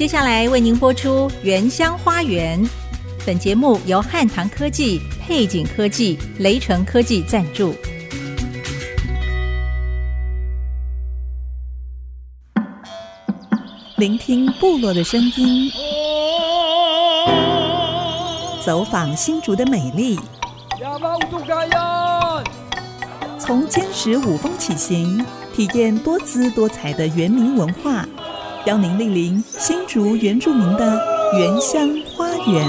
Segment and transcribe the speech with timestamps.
[0.00, 2.58] 接下来为您播出《原乡花园》。
[3.26, 7.74] 本节目由汉唐科技、配景科技、雷城科技赞助。
[13.98, 15.70] 聆听部落的声音，
[18.64, 20.18] 走访新竹的美丽。
[23.38, 25.22] 从坚实五峰起行，
[25.54, 28.08] 体验多姿多彩的原民文化，
[28.66, 31.00] 邀您莅临新竹原住民的
[31.32, 32.68] 原乡花园。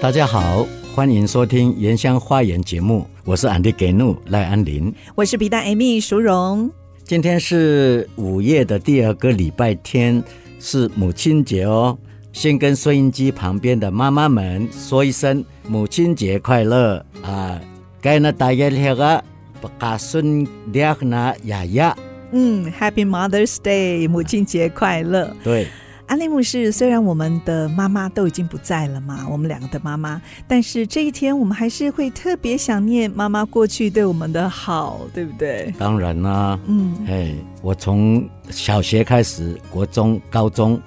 [0.00, 6.70] 大家好，欢迎收听《原乡花园》节目，我是安迪给怒赖安林，我是皮蛋 Amy 淑荣。
[7.02, 10.22] 今天是五月的第二个礼拜天。
[10.60, 11.98] 是母亲节哦，
[12.34, 17.60] 先跟收音机旁边的妈妈们说一声母亲节快乐啊！
[18.02, 19.22] 该那大爷那个
[19.60, 21.96] 不卡孙俩那呀呀，
[22.32, 25.32] 嗯，Happy Mother's Day，母亲节快乐。
[25.44, 25.68] 对，
[26.08, 35.72] 安利牧师，虽然我们的妈妈都已经不在了嘛，我们两个的妈妈，但是这一天我们还是会特别想念妈妈过去对我们的好，对不对？
[35.78, 38.28] 当然啦、啊，嗯，哎，我从。
[38.50, 40.78] 小学开始，国中、高中，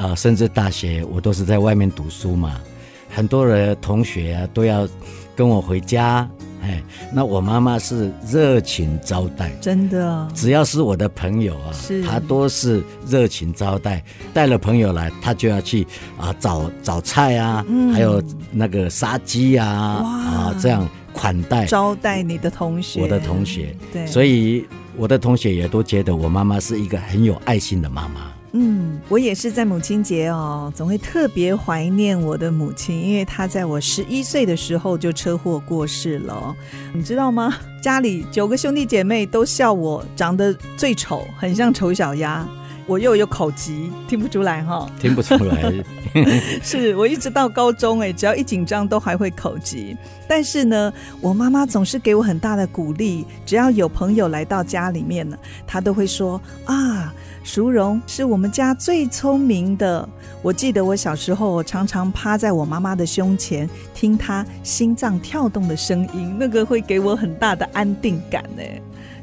[0.00, 2.58] 啊、呃，甚至大学，我都是在外面读书嘛。
[3.10, 4.88] 很多的同学啊，都要
[5.36, 6.26] 跟我回家。
[6.62, 10.26] 哎，那我妈妈是热情招待，真的。
[10.34, 14.02] 只要是我的朋友啊，是她都是热情招待。
[14.32, 15.86] 带了朋友来，她就要去
[16.18, 23.76] 啊找找菜啊，嗯、还有那个杀鸡啊，啊这样款待招待你的同学，我的同学。
[23.92, 24.66] 对，所以。
[24.96, 28.20] 我的同学也都觉得我妈妈是一个很有爱心的妈妈。
[28.52, 36.54] 嗯，我也是在母亲节哦，总会特别怀念我的母亲，因为她在我十一岁的时候就车祸过世了。
[36.92, 37.54] 你知道吗？
[37.82, 42.46] 家里九个兄弟姐妹都笑我长得最丑，很像丑小鸭。
[42.86, 44.90] 我又有口疾，听不出来哈？
[44.98, 45.72] 听不出来，
[46.60, 49.96] 是我一直到高中哎，只要一紧张都还会口疾。
[50.26, 55.38] 但是呢，我妈妈总是给我很大的鼓励，只要有朋友来到家里面呢，
[55.68, 60.08] 她都会说啊，淑荣是我们家最聪明的。
[60.42, 68.62] 我记得我小时候，常常趴在我妈妈的胸前，听她心脏跳动的声音，那个会给我很大的安定感呢。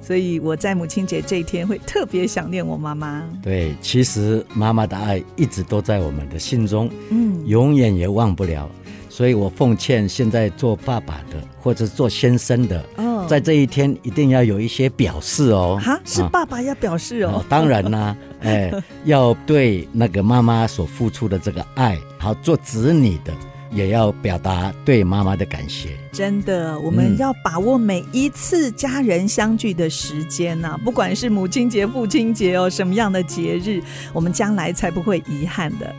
[0.02, 3.24] 所以我在母亲节这一天会特别想念我妈妈。
[3.42, 8.70] 对，其实妈妈的爱一直都在我们的心中，嗯，永远也忘不了。
[9.18, 15.80] 所以我奉劝现在做爸爸的或者做先生的，哦，在这一天一定要有一些表示哦。
[15.82, 17.32] 哈，是爸爸要表示哦。
[17.38, 18.72] 哦当然啦， 哎，
[19.06, 23.34] 要对那个妈妈所付出的这个爱，好做子女的。
[23.72, 25.90] 也要表达对妈妈的感谢。
[26.14, 33.82] 真的，我们要把握每一次家人相聚的时间呐、啊，不管是母亲节、父亲节哦，什么样的节日，
[34.14, 35.96] 我们将来才不会遗憾的。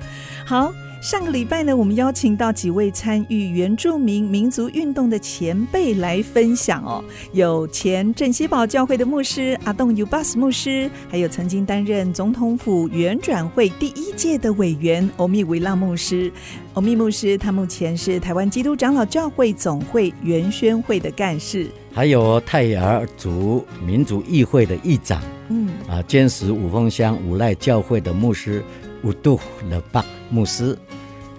[0.47, 0.73] 好。
[1.01, 16.33] 上个礼拜呢，我们邀请到几位参与原住民民族运动的前辈来分享哦，有前镇西堡教会的牧师阿东尤巴斯牧师，还有曾经担任总统府原转会第一届的委员欧密维拉牧师。
[16.75, 25.69] 欧密牧师他目前是台湾基督长老教会总会原宣会的干事，还有泰雅族民族议会的议长，嗯。
[25.89, 28.63] 啊，坚持五峰乡五赖教会的牧师
[29.05, 29.39] 乌杜
[29.71, 30.77] 勒巴牧师。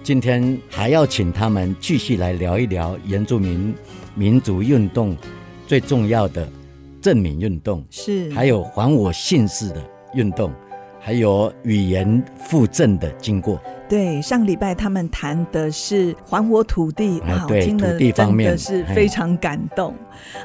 [0.02, 3.74] 今天还要请他们继续来聊一聊原住民
[4.14, 5.16] 民族运动
[5.66, 6.48] 最重要的
[7.02, 9.84] 正名运动，是还有还我姓氏的
[10.14, 10.50] 运动，
[11.00, 13.60] 还有语言附赠的经过。
[13.88, 19.92] 对，上个礼拜他们谈的是还我土地，啊，对，土地方面是非常感动。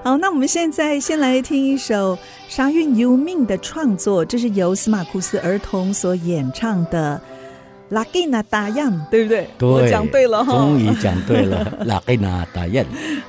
[0.03, 2.17] 好，那我们现在先来听一首
[2.47, 7.21] 沙韵由命的创作，这是由司马库斯儿童所演唱的。
[7.90, 9.47] 拉给那达样，对不对？
[9.57, 11.72] 对，我讲对了哈，终于讲对了。
[11.85, 12.85] 拉给那达样，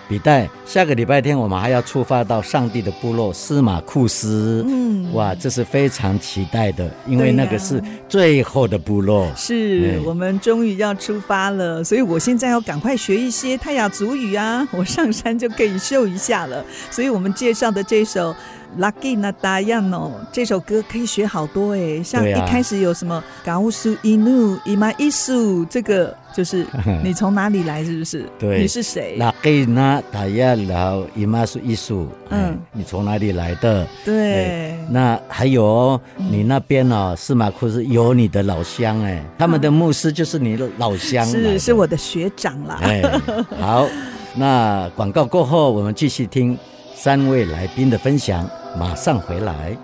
[0.08, 4.64] 比代下个礼拜天我们还要出发到上帝的部落司马库斯。
[4.66, 9.30] 嗯，哇，这是非常期待的，因为那个是最后的部落。
[9.36, 16.64] 是我们终于要出发了，所以我现在要赶快学一些泰雅族语啊，我上山就可以秀一下了。
[16.90, 18.34] 所以我们介绍的这首。
[18.78, 26.66] Lucky 那达样哦，这首歌可以学好多哎，像一开始有什么 Gausu Inu Ima Isu，这个就是
[27.02, 28.24] 你从哪里来，是不是？
[28.38, 33.86] 对，你是谁？Lucky 那达样，然后 Ima Isu，嗯，你从哪里来的？
[34.04, 42.78] 对，那还有你那边哦，司马库是有你的老乡哎，他们的牧师就是你的老乡，是是我的学长啦。
[42.82, 43.02] 哎，
[43.60, 43.88] 好。
[44.38, 46.58] 那广告过后，我们继续听
[47.06, 49.78] 三位来宾的分享，马上回来。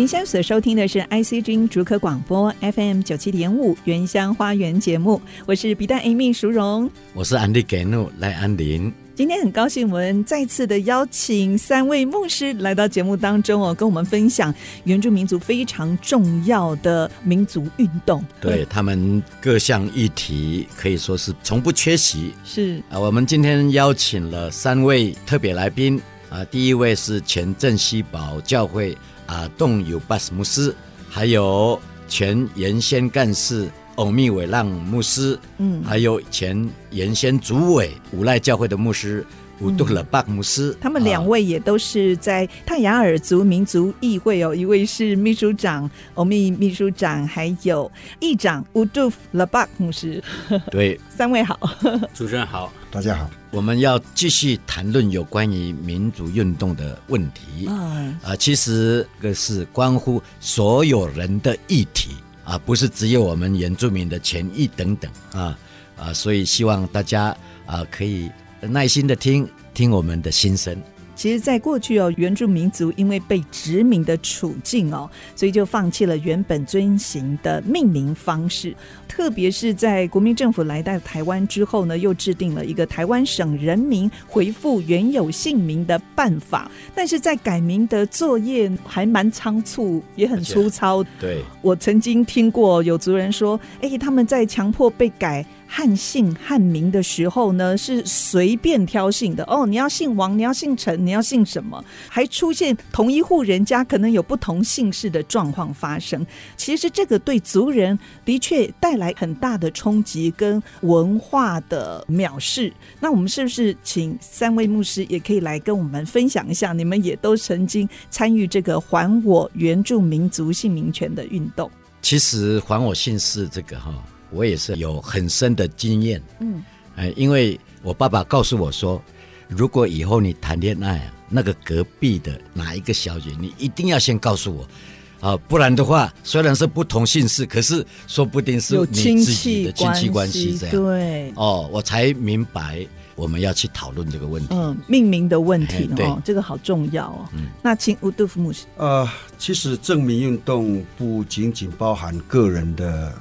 [0.00, 8.90] 您现在所收听的是 IC 之音竹科广播 FM 九七点五原乡花园节目，我是比旦 Amy 淑荣，我是安迪给诺赖安林。
[9.14, 14.54] 今天很高兴，我们再次的邀请三位牧师来到节目当中哦，跟我们分享
[14.84, 18.24] 原住民族非常重要的民族运动。
[18.40, 22.32] 对，他们各项议题可以说是从不缺席。
[22.42, 26.00] 是啊，我们今天邀请了三位特别来宾
[26.30, 28.96] 啊，第一位是前镇西堡教会。
[29.30, 30.74] 啊，动有巴斯牧师，
[31.08, 39.24] 还有前原先干事欧密伟浪牧师，嗯，还有前原先主委无赖教会的牧师
[39.60, 47.90] 乌杜勒巴姆斯，他们两位也都是在泰雅尔族民族议会哦，一位是秘书长欧密秘书长，还有
[48.20, 50.22] 议长乌杜勒巴姆斯。
[50.70, 51.58] 对， 三位好，
[52.14, 53.30] 主持人好，大家好。
[53.50, 57.66] 我们要继续谈论有关于民族运动的问题。
[57.66, 62.10] 啊，啊，其实这是关乎所有人的议题
[62.44, 65.58] 啊，不是只有我们原住民的权益等等啊
[65.98, 67.36] 啊，所以希望大家
[67.66, 68.30] 啊可以
[68.68, 70.76] 耐心的听听我们的心声。
[71.16, 78.74] 其实，在过去哦，原住民族因为被殖民的处境哦，所以就放弃了原本遵循的命名方式。
[79.06, 86.70] 特别是在国民政府来到台湾之后呢，又制定了一个台湾省人民回复原有姓名的办法。
[86.94, 91.04] 但是在改名的作业还蛮仓促，也很粗糙。
[91.20, 99.64] 对，我曾经听过有族人说：“哎，他们在强迫被改。”汉姓汉名的时候呢，是随便挑姓的哦。
[99.64, 101.82] 你要姓王，你要姓陈，你要姓什么？
[102.08, 106.26] 还出现同一户人家可能有不同姓氏的状况发生。
[106.56, 112.72] 其实这个对族人的确带来很大的冲击跟文化的藐视。
[112.98, 116.72] 那我们是不是请三位牧师也可以来跟我们分享一下？
[116.72, 121.70] 你们也都曾经参与这个还我原住民族姓名权的运动。
[122.02, 123.94] 其实还我姓氏这个哈。
[124.30, 126.62] 我也是有很深的经验，嗯，
[126.96, 129.02] 哎，因为我爸爸告诉我说，
[129.48, 147.28] 如果以后你谈恋爱啊，那个隔壁的哪一个小姐，你一定要先告诉我，啊，不然的话，虽然是不同姓氏，可是说不定是你自己的亲戚关系这样，对，哦，我才明白我们要去讨论这个问题，嗯，命名的问题哦，这个好重要哦。
[147.34, 149.08] 嗯，那请乌杜夫牧师，呃，
[149.38, 153.12] 其实证明运动不仅仅包含个人的。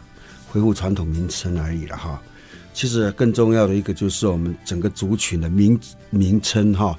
[0.52, 2.22] 恢复传统名称而已了哈，
[2.74, 5.80] 其实更重要的一个就是我们整个族群的名
[6.10, 6.98] 名称哈，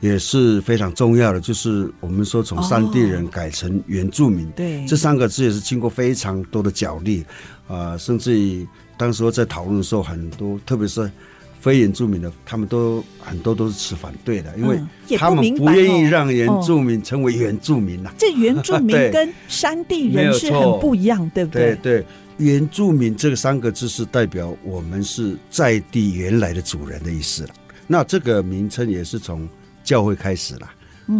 [0.00, 1.40] 也是非常重要的。
[1.40, 7.24] 就是我们说从山地人改成原住民，对，这三个字也是经过非常多的角力
[7.68, 8.66] 啊，甚至于
[8.96, 11.10] 当时候在讨论的时候，很多特别是
[11.58, 14.78] 非原住民的，他们都很多都是持反对的，因为
[15.16, 18.14] 他们不愿意让原住民成为原住民呐、啊。
[18.18, 21.76] 这原住民 跟山地人是很不一样，对不对？
[21.76, 22.06] 对对，
[22.40, 27.50] 原住民这三个字是代表我们是在地原来的主人的意思了。
[27.86, 29.46] 那这个名称也是从
[29.84, 30.70] 教会开始了。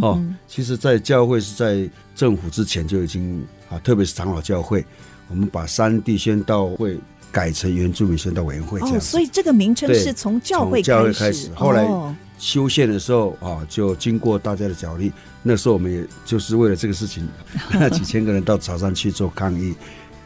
[0.02, 4.84] 哦，其实，在教会是在政府之前就已经啊，特别是长老教会，
[5.28, 6.96] 我们把山地宣道会
[7.32, 8.96] 改成原住民宣道委员会这样。
[8.96, 11.84] 哦，所以这个名称是从教会教会开始，后来
[12.38, 15.12] 修宪的时候啊，就经过大家的角力，
[15.42, 17.28] 那时候我们也就是为了这个事情，
[17.72, 19.74] 那 几千个人到潮汕去做抗议，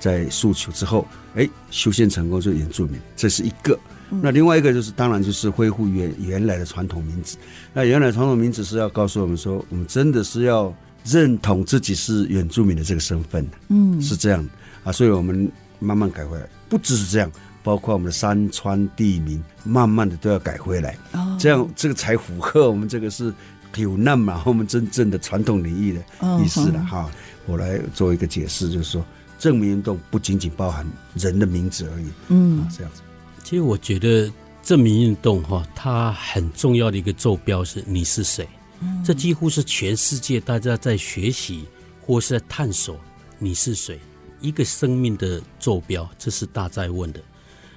[0.04, 3.78] 在诉求之后，哎，修宪成功就原住民，这是一个。
[4.10, 7.38] 那另外一个就是，当然就是恢复原原来的传统名字。
[7.72, 10.70] 那原来传统名字是要告诉我们说，我们真的是要
[11.06, 13.48] 认同自己是原住民的这个身份。
[13.68, 14.46] 嗯，是这样
[14.84, 16.46] 啊，所以我们慢慢改回来。
[16.68, 17.32] 不只是这样，
[17.62, 20.98] 包括我们的山川地名，慢慢的都要改回来。
[21.12, 23.32] 哦，这样这个才符合我们这个是
[23.76, 26.04] 有那么我们真正的传统领域的
[26.44, 27.10] 意思了哈。
[27.46, 29.04] 我来做一个解释，就是说，
[29.44, 32.06] 正名运动不仅仅包含人的名字而已。
[32.28, 33.02] 嗯，啊这样子。
[33.42, 34.32] 其实我觉得
[34.62, 38.48] 证明运动哈，它很重要的一个坐标是你是谁，
[38.80, 41.66] 嗯这几乎是全世界大家在学习
[42.00, 42.98] 或是在探索
[43.38, 44.00] 你是谁，
[44.40, 47.20] 一个生命的坐标，这是大在问的。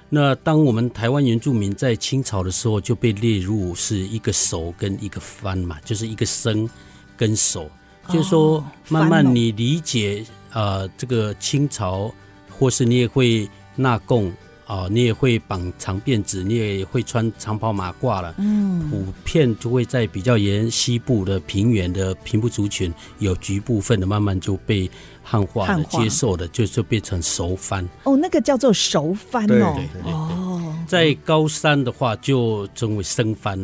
[0.08, 6.66] 那当我们台湾原住民在清朝的时候就被列入是一个手跟一个番嘛，就是一个生
[7.14, 7.70] 跟手，
[8.08, 12.12] 就是说慢慢你理解啊、呃，这个清朝
[12.50, 14.32] 或是你也会纳贡。
[14.70, 18.34] 哦，你也会绑长辫子，你也会穿长袍马褂了。
[18.36, 24.90] 嗯，普遍就会在比较沿西部的平原的平埔族群，有局部分的慢慢就被
[25.22, 27.82] 汉化的接受的，就就变成熟番。
[28.04, 29.46] 哦，那个叫做熟番哦。
[29.46, 30.12] 对对对对。
[30.12, 33.58] 哦，在高山的话就称为生番。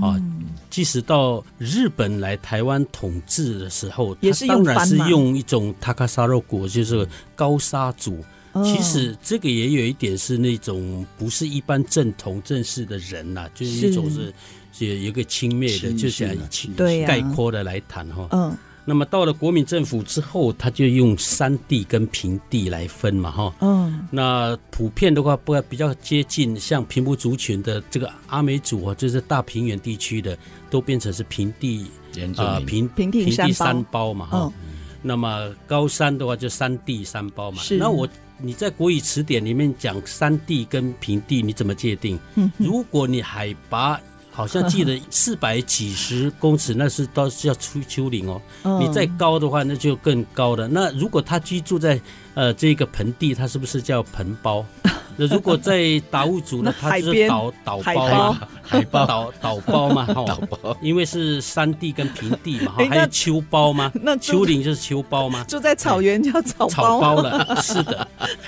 [0.00, 8.24] 啊、嗯，即使到日本来台湾统治的时候，也是当然是用一种塔卡沙肉国，就是高沙族。
[8.64, 14.32] 其实这个也有一点是那种不是一般正统正式的人呐、啊，就是一种是。
[14.80, 18.28] 有一个轻蔑的，就想以概括的来谈哈。
[18.30, 18.56] 嗯，
[18.88, 23.54] 那么到了国民政府之后，他就用山地跟平地来分嘛哈。
[23.60, 30.38] 嗯，那普遍的话，不比较接近像平埔族群的这个阿美族啊，就是大平原地区的，
[30.70, 31.84] 都变成是平地
[32.38, 34.50] 啊、呃、平平地山包嘛哈。
[35.02, 37.62] 那么高山的话就山地山包嘛。
[37.62, 38.08] 是，那我。
[38.40, 42.16] 你在国语词典里面讲山地跟平地，你怎么界定？
[42.56, 44.00] 如果你海拔
[44.38, 48.40] 好像记得 四百几十公尺，那是都是叫出丘陵哦。
[48.80, 50.68] 你再高的话，那就更高的。
[50.68, 52.00] 那如果他居住在
[52.34, 54.64] 呃这个盆地，它是不是叫盆包？
[55.20, 60.24] 那如果在达悟族呢，它就是岛岛包嘛，海包岛岛包嘛，哈，
[60.80, 63.90] 因为是山地跟平地嘛，哈，还有丘包吗？
[64.00, 65.44] 那丘陵就是丘包吗？
[65.48, 68.06] 住在草原叫草草包了， 是的。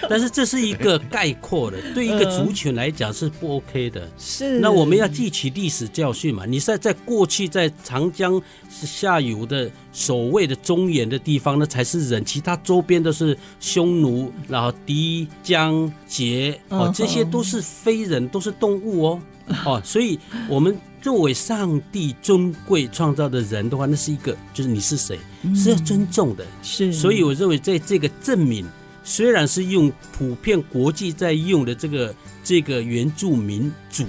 [0.09, 4.09] 但是这是一个概括的，对一个族群来讲是不 OK 的。
[4.17, 4.61] 是。
[4.61, 6.45] 那我们要记取历史教训嘛？
[6.47, 16.57] 你在在过去在长江下游的所谓的中原的地方，呢才是人，其他周边都是匈奴，然后狄江羯。
[16.69, 19.23] 哦，这些都是非人，都是动物哦，
[19.65, 20.19] 哦，所以
[20.49, 25.19] 我们作为上帝尊贵创造的人的话，那是一个，就是你是谁，
[25.55, 26.93] 是要尊重的，是。
[26.93, 28.65] 所以我认为，在这个证明，
[29.03, 34.05] 虽然是用普遍国际在用的这个这个原住民族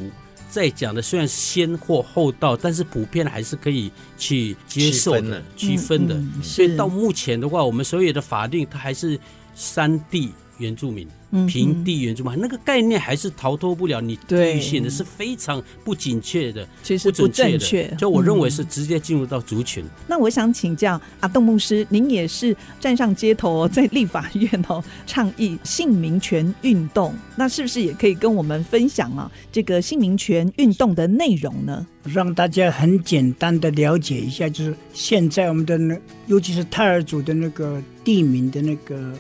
[0.51, 6.22] 在讲的，虽然先或后到，但是普遍还是可以去接受的，区分的。
[6.43, 9.17] 所以到目前的话，我们所有的法令，它还是
[9.55, 11.08] 三地原住民。
[11.48, 17.88] 平地原住民那个概念还是逃脱不了你对性的是非常不准确的，其实不正确。
[17.98, 19.84] 就我认为是直接进入到族群。
[20.08, 31.86] 那我想请教阿栋牧师，您也是站上街头，在立法院哦倡议姓名权运动，那是不是也可以跟我们分享啊这个姓名权运动的内容呢？
[32.04, 35.96] 让大家很简单的了解一下，就是现在我们的那，
[36.26, 39.14] 尤其是泰尔族的那个地名的那个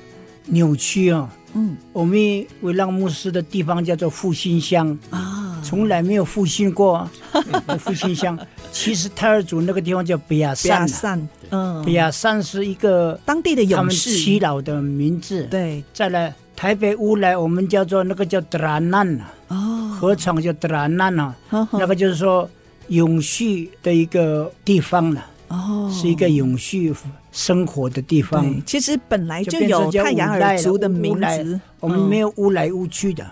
[0.45, 1.29] 扭曲啊。
[1.53, 2.17] 嗯，我们
[2.61, 4.97] 维浪牧师的地方叫做复兴乡。
[5.09, 7.09] 啊，从来没有复兴过
[7.79, 8.39] 复兴乡。
[8.71, 14.11] 其实泰尔族那个地方叫比亚善，嗯，比亚善是一个当地的勇士。
[14.11, 15.43] 耆老的名字。
[15.51, 19.19] 对，再来台北乌来，我们叫做那个叫德兰难
[19.49, 21.35] 哦，河床叫德兰难啊，
[21.73, 22.49] 那个就是说
[22.87, 25.25] 永续的一个地方了。
[25.49, 26.93] 哦，哦，是一个永续
[27.31, 28.61] 生活的地方。
[28.65, 33.25] 其实本来就有太阳尔族的名字，我们没有乌来乌去的。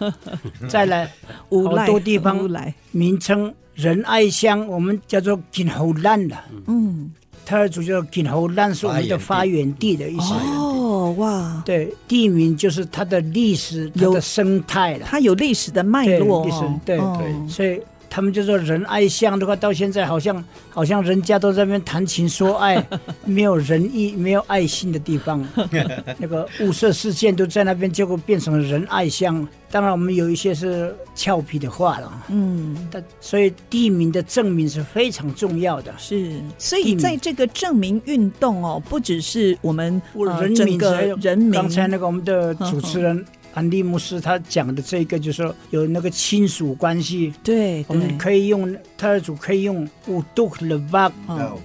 [0.68, 1.10] 再来，
[1.50, 2.48] 好多地方
[2.90, 6.36] 名称仁爱乡，我们叫做金猴烂的。
[6.66, 7.10] 嗯，
[7.44, 10.32] 泰雅族叫金猴烂，是我们的发源地的意思。
[10.32, 16.44] 哦，哇，对，地名就是它的历史、它的生态了，它有历史的脉络。
[16.44, 17.80] 历史，对对，所以。
[18.14, 22.86] 他们就说仁爱乡的话，到现在好像好像人家都在那边谈情说爱，
[23.24, 25.42] 没有仁义、没有爱心的地方。
[26.20, 29.48] 那个物色事件都在那边，结果变成了仁爱乡。
[29.70, 32.24] 当然，我们有一些是俏皮的话了。
[32.28, 35.90] 嗯，但所以地名的证明是非常重要的。
[35.96, 41.52] 是，所以在这个证明运动哦，不只是我们人整个人民。
[41.52, 43.24] 刚才那个我们的主持人。
[43.54, 51.12] 安利牧师他讲的这个就是说有那个亲属关系，对，我们可以用泰雅族可以用乌都勒巴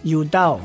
[0.03, 0.59] 有道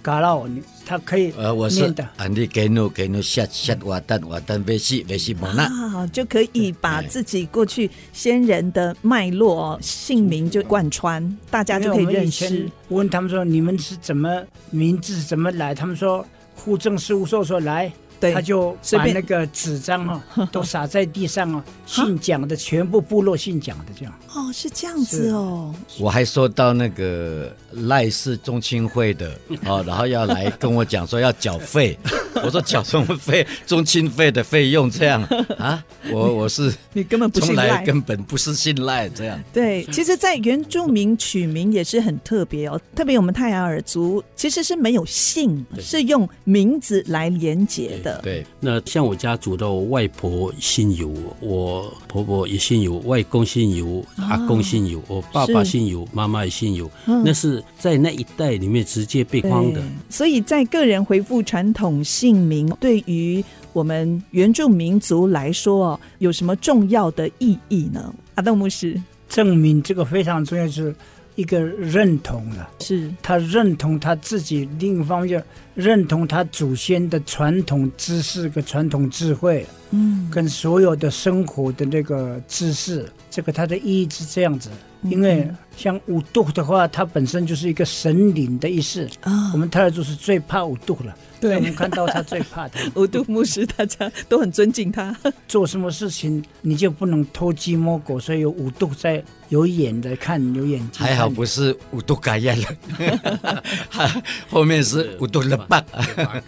[0.00, 0.48] 嘎老，
[0.84, 12.68] 他可以呃，我是安利给努给努下下瓦丹瓦丹维西维西蒙纳，就可以把自己过去先人的脉络姓名就贯穿，大家就可以认识。
[12.88, 15.74] 问他们说你们是怎么名字怎么来？
[15.74, 16.26] 他们说
[16.56, 17.92] 户政事务所说来。
[18.30, 20.20] 他就把那个纸张哦
[20.52, 25.74] 都撒在地上哦，姓蒋的全部部落姓蒋的这样哦，是这样子哦。
[25.98, 29.32] 我还收到那个赖氏宗亲会的
[29.66, 31.98] 哦，然后要来跟我讲说要缴费，
[32.44, 33.46] 我说缴什么费？
[33.66, 35.22] 宗亲费的费用这样
[35.58, 35.82] 啊？
[36.10, 39.42] 我我是你根本不信赖，根本不是信赖这样。
[39.52, 48.11] 对，其实，在原住民取名也是很特别哦，特别我们泰雅尔族其实是没有姓，是用名字来连接的。
[48.20, 59.80] 对，那像我家族的外婆姓尤，我婆婆也姓尤，外公姓尤，阿公姓尤，我爸爸姓尤，妈妈也姓尤，那是在那一代里面直接被框的。
[60.10, 68.14] 所以在个人回复传统姓名，对于我们原住民族来说，有什么重要的意义呢？
[68.34, 70.94] 阿道牧师，证明这个非常重要，就是。
[71.34, 73.10] 一个认同了，是。
[73.22, 75.42] 他认同他自己，另一方面
[75.74, 84.68] 认同他祖先的传统知识跟传统智慧，嗯，跟所有的生活的那个知识，这个它的意义是这样子。
[85.02, 89.50] 因为像五度的话，它本身就是一个神灵的意思啊。
[89.52, 92.78] 我们泰尔族是最怕五度了，对，我们看到他最怕的。
[92.94, 95.16] 五度牧师，大家都很尊敬他。
[95.48, 101.04] 做什么事情你就不能偷鸡摸狗，所以有五度在有眼的看，有眼睛。
[101.04, 103.62] 还好不是五度改验了，
[104.48, 105.84] 后面是五度了吧？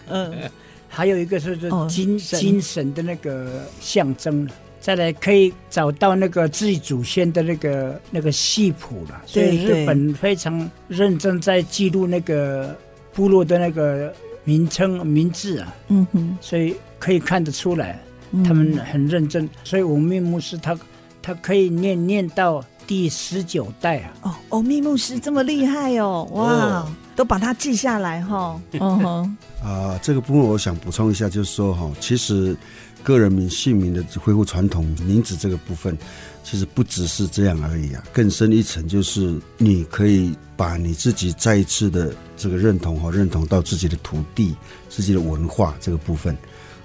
[0.07, 0.33] 嗯，
[0.87, 1.57] 还有一个是
[1.89, 4.47] 精精神的那个象征。
[4.85, 12.77] 再来可以找到那个自己祖先的那个那个系谱了，所以日本非常认真在记录那个
[13.11, 17.99] 部落的那个名称名字啊，嗯哼，所以可以看得出来，
[18.45, 19.49] 他们很认真。
[19.63, 20.77] 所以我密牧师他
[21.19, 24.13] 他可以念念到第十九代啊。
[24.21, 28.61] 哦，欧密牧师这么厉害哦，哇，都把它记下来哈。
[28.73, 32.55] 嗯哼，啊，这个部分我想补充一下，就是说哈，其实。
[33.05, 35.95] 个人名姓名的恢复传统名字这个部分，
[36.43, 44.55] 其实不只是这样而已啊，更深一层就是你可以把你自己再一次的这个认同和认同到自己的土地、
[44.89, 46.35] 自己的文化这个部分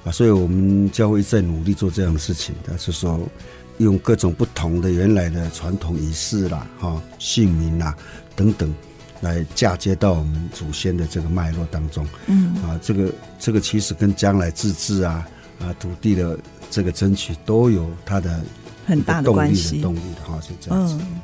[0.05, 3.19] 啊，所以我们教会在努力做这样的事情，就是说
[3.79, 7.97] 用各种不同的原来的传统仪式啦、哈姓名啦
[8.37, 8.75] 等等，
[9.23, 12.07] 来嫁接到我们祖先的这个脉络当中。
[12.27, 15.27] 嗯啊，这个这个其实跟将来自治啊。
[15.61, 16.39] 啊，土地的
[16.71, 18.41] 这个争取都有它的
[18.87, 20.97] 很大的关系，动力的哈，是这样子。
[21.01, 21.21] 嗯，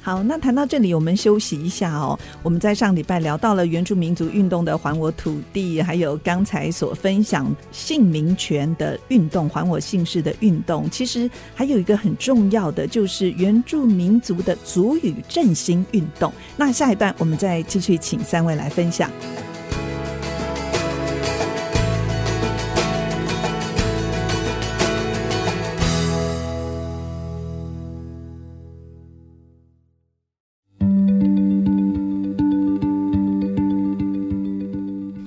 [0.00, 2.18] 好，那谈到这里，我们休息一下哦。
[2.42, 10.88] 我们在上礼拜聊到了原住民族运动的“还我土地”，还有刚才所分享姓名权的运动“还我姓氏”的运动。
[10.90, 16.32] 其实还有一个很重要的，就是原住民族的族语振兴运动。
[16.56, 19.10] 那下一段我们再继续请三位来分享。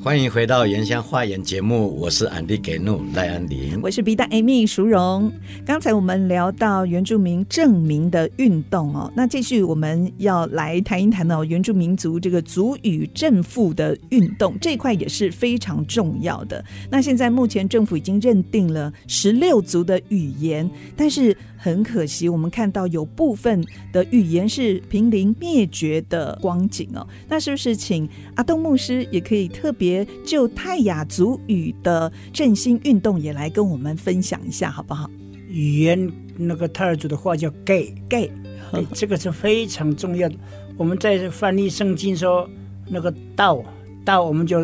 [0.10, 5.32] 欢迎回到《原乡花园》节目，我是安迪给怒赖安林，我是 B 大 Amy 淑荣。
[5.64, 16.66] 刚才我们聊到原住民正名的运动哦，那继续我们要来谈一谈哦原住民族这个族语正负的运动，这一块也是非常重要的。
[16.90, 20.68] 那现在目前政府已经认定了十六族的语言，
[20.98, 27.08] 但是很可惜，我们看到有部分的语言是濒临灭绝的光景哦。
[27.28, 29.99] 那是不是请阿东牧师也可以特别？
[30.26, 35.10] 就泰雅族语的振兴运动也来跟我们分享一下，好不好？
[35.48, 38.32] 语言那个泰尔族的话叫 gay gay，
[38.94, 40.36] 这个是非常重要的。
[40.78, 42.48] 我们在翻译圣经说
[42.88, 43.64] 那个道
[44.06, 44.60] 道，我们就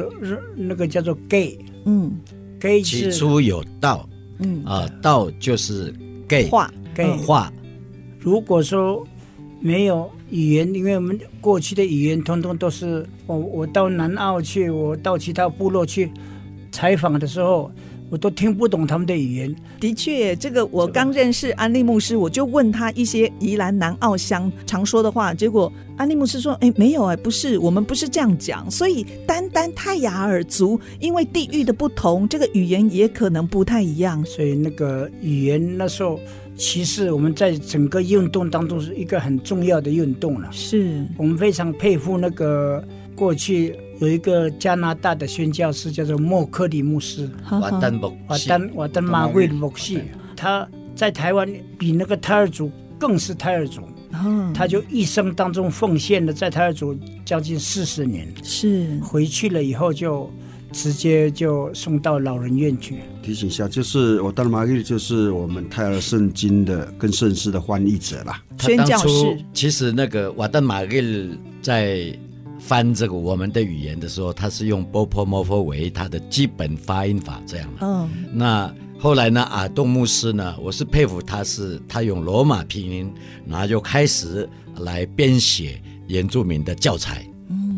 [0.56, 2.16] 那个叫做 gay，嗯
[2.60, 4.08] ，gay 起初有道，
[4.40, 4.64] 嗯。
[4.64, 5.94] 啊，道就是
[6.28, 7.52] gay 话 gay 话。
[8.20, 9.06] 如果说
[9.66, 16.12] 没有语言，因为我们过去的语言通通都是我我到南澳去，我到其他部落去
[16.72, 17.72] 采访的时候，
[18.12, 19.56] 我都听不懂他们的语言。
[19.80, 34.24] 的确，这个我刚认识安利牧师，我就问他一些宜兰南澳乡常说的话，结果安利牧师说：“哎，没有哎，不是，我们不是这样讲。”所以单单泰雅尔族，因为地域的不同，这个语言也可能不太一样。
[34.26, 36.20] 所以那个语言那时候。
[36.58, 40.50] 其实我们在整个运动当中是一个很重要的运动了。
[40.52, 47.30] 是我们非常佩服那个过去有一个加拿大的宣教师，叫做莫克里牧师。
[47.52, 50.02] 瓦丹牧瓦丹瓦丹马贵牧师，
[50.36, 53.82] 他在台湾比那个泰尔族更是泰尔族。
[54.54, 58.28] 他就一生当中奉献了在泰尔族将近四十年。
[58.44, 60.32] 是回去了以后就。
[60.76, 63.00] 直接就送到老人院去。
[63.24, 68.44] 提醒一下，就是我当马玉，就是我们泰雅圣经的跟圣诗的翻译者啦。
[68.60, 69.38] 宣教士。
[69.54, 71.30] 其实那个瓦登马玉
[71.62, 72.14] 在
[72.60, 77.88] 翻这个我们的语言的时候，他是用波波摩佛为他的基本发音法这样的。
[77.88, 78.10] 嗯。
[78.34, 83.14] 那后来呢，阿东牧师呢，我是佩服他是他用罗马拼音，
[83.48, 84.48] 然后就开始
[84.80, 87.26] 来编写原住民的教材。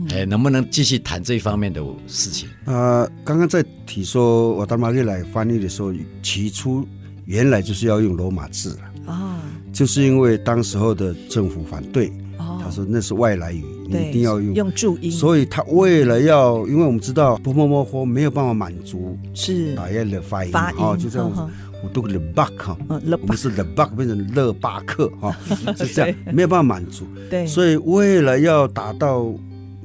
[0.10, 2.48] 哎，能不能继续谈这一方面的事情？
[2.66, 5.94] 呃，刚刚在提说我到马里来翻译的时候，
[6.24, 6.88] 起初
[7.26, 9.36] 原来就是要用罗马字啊，哦、
[9.74, 14.56] 就是因为当时候的政府反对，哦、他说那是外来语，你一定要用。
[14.56, 19.76] 用注音，所以他为了要，因为我们知道波波摩佛没有办法满足是。
[19.76, 21.42] 打样的发音，啊音、哦，就这样子，
[21.84, 25.36] 我读了巴克，我们是了巴克变成勒巴克哈，
[25.78, 29.34] 是这样，没有办法满足，对，所以为了要达到。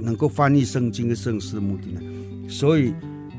[0.03, 2.01] 能够翻译圣经跟圣诗的目的呢？
[2.49, 2.93] 所以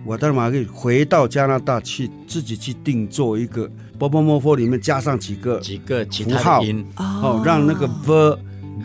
[0.06, 8.38] 我当然可以回到加拿大去，自己去定做一个波波摩佛里面加上几个几个符号音哦，让那个 v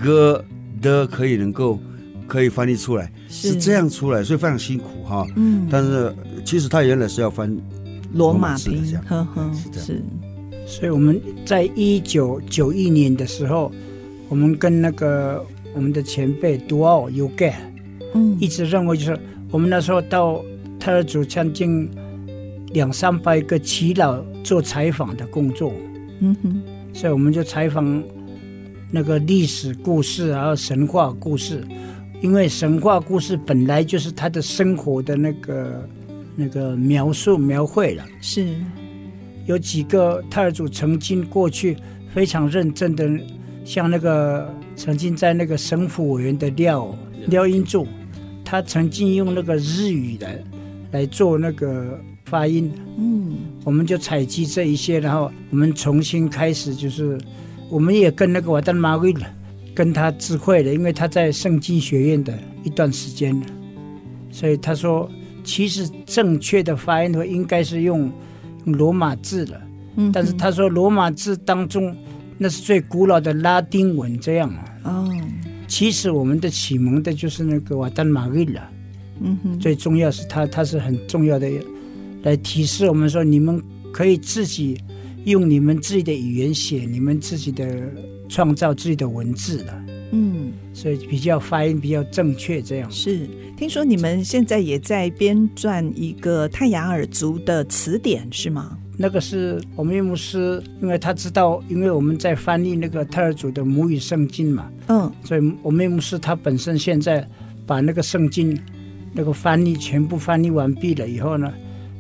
[0.03, 0.45] g
[0.81, 1.79] d 可以能够
[2.27, 5.27] 可以翻译出来，是，是这样出来，所以非常辛苦哈。
[5.35, 6.15] 嗯，但是
[6.45, 7.57] 其实他原来是要翻
[8.13, 9.87] 罗马拼音，呵呵是这样。
[9.87, 10.03] 是，
[10.67, 13.73] 所以我们在一九九一年的时候，
[14.29, 17.61] 我们跟那个我们的前辈杜奥尤盖。
[18.15, 19.19] 嗯，一直认为就是
[19.51, 20.45] 我们那时候到
[20.79, 21.89] 泰雅族将近
[22.73, 25.73] 两三百个耆老做采访的工作，
[26.21, 28.03] 嗯哼，所以我们就采访
[28.91, 31.63] 那个历史故事，还有神话故事，
[32.21, 35.89] 因为神话故事本来就是他的生活的那个
[36.37, 38.05] 那个描述描绘了。
[38.21, 38.55] 是，
[39.47, 41.77] 有几个泰尔族曾经过去
[42.15, 43.09] 非常认真的，
[43.65, 46.95] 像那个曾经在那个省府委员的廖
[47.29, 47.87] 廖英柱。
[48.51, 50.43] 他曾经用那个日语来
[50.93, 57.19] 来做那个发音，嗯，我们就采集这一些，然后我们重新开始，就是
[57.69, 59.15] 我们也跟那个瓦丹马威
[59.75, 62.33] 跟他智慧了，因为他在圣经学院的
[62.65, 63.39] 一段时间，
[64.31, 65.11] 所以他说，
[65.45, 68.11] 其实正确的发音的话应该是用
[68.65, 69.61] 用罗马字了，
[69.97, 71.95] 嗯，但是他说罗马字当中
[72.39, 75.15] 那是最古老的拉丁文，这样啊，哦。
[75.69, 78.69] 其实我们的启蒙的就是那个瓦丹玛瑞了，
[79.21, 81.49] 嗯哼，最重要是他，他是很重要的，
[82.23, 84.81] 来提示我们说，你们可以自己
[85.27, 87.81] 用你们自己的语言写你们自己的
[88.29, 92.91] 创造自己的文字了，嗯，所以比较发音比较正确，这样。
[92.91, 98.79] 是，听说你们现在也在编撰一个泰雅尔族的词典，是吗？
[99.01, 107.25] 那个是我们牧师，因为他知道，因为我们在翻译那个泰尔族的母语圣经嘛，嗯，所以我们牧师他本身现在
[107.65, 108.59] 把那个圣经
[109.13, 111.53] 那个翻译全部翻译完毕了以后呢，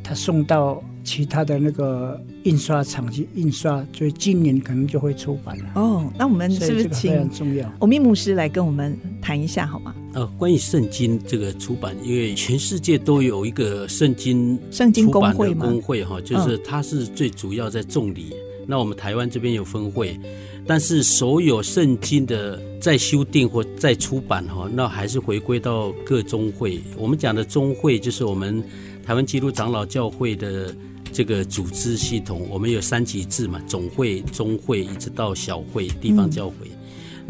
[0.02, 5.64] 他送到其他的那个印刷厂去印刷，所以今年可能就会出版了。
[5.74, 7.72] 哦，那我们是不是请非常重要？
[7.78, 9.94] 欧米牧师来跟我们谈一下好吗？
[10.12, 18.26] 呃，关于圣经这个出版，因为全世界都有一个圣经圣经公会嘛，公会哈，就是它是最主要在重理。
[18.32, 20.18] 嗯、那我们台湾这边有分会，
[20.66, 26.80] 但是所有圣经的再修订或再出版哈，那还是回归到各宗会。
[26.98, 28.62] 我们讲的宗会就是我们
[29.06, 30.74] 台湾基督长老教会的
[31.12, 32.46] 这个组织系统。
[32.48, 36.54] 我们有三级制嘛，总会、中会一直到小会、地方教会。
[36.62, 36.78] 嗯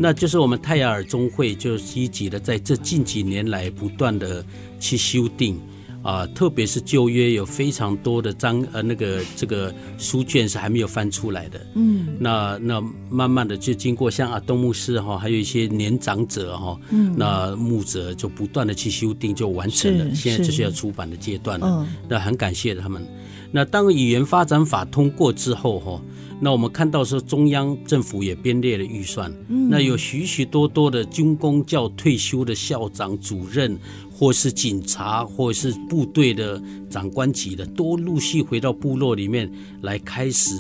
[0.01, 4.45] 那就是我们泰雅尔中会就积极的在这近几年来不断的
[4.79, 5.61] 去修订
[6.03, 12.81] 啊，特别是旧约有非常多的章呃那个这个书卷是还没有翻出来的，嗯，那那
[13.11, 23.07] 慢慢的就经过像阿东牧师哈，还有一些年长者哈，嗯，那牧者就不断的去修订，就完成了，现在就是要出版的阶段了，那很感谢他们。
[23.51, 26.01] 那当语言发展法通过之后哈。
[26.41, 33.77] 那我们看到说，中央政府也编列了预算，嗯，那有许许多多的军公教退休的校长、主任，
[34.19, 39.49] 或是警察，或是部队的长官级的，都陆续回到部落里面
[39.83, 40.55] 来开始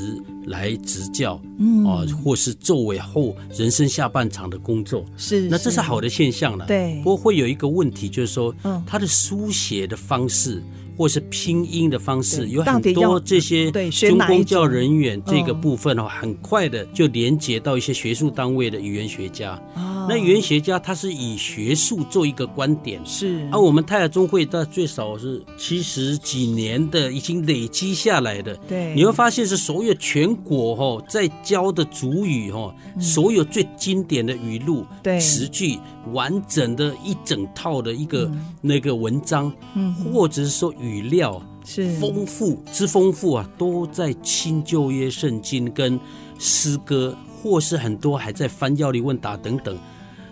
[0.47, 7.01] 来执教，嗯，啊，或是作为后人生下半场的工作，是，那这是好的现象了，对。
[7.03, 10.63] 不过会有一个问题，就是说，嗯，他的书写的方式。
[10.97, 19.57] 或是拼音的方式，有很多这些中公教人员这个部分哦，很快的就连接到一些学术单位的语言学家。
[20.09, 23.47] 那语言学家他是以学术做一个观点，是。
[23.53, 28.57] 而我们泰雅中会，它最少是七十几年的，已经累积下来的。
[28.69, 34.87] 对，你会发现是所有全国哈在教的主语哈，所有最经典的语录、
[35.21, 35.79] 词句，
[36.13, 38.31] 完整的一整套的一个
[38.63, 39.95] 那个文章，嗯。
[40.13, 41.93] 或者是说语料是。
[41.99, 46.01] 丰富之丰富啊，都在新旧约圣经跟
[46.39, 49.77] 诗歌，或是很多还在翻要理问答等等。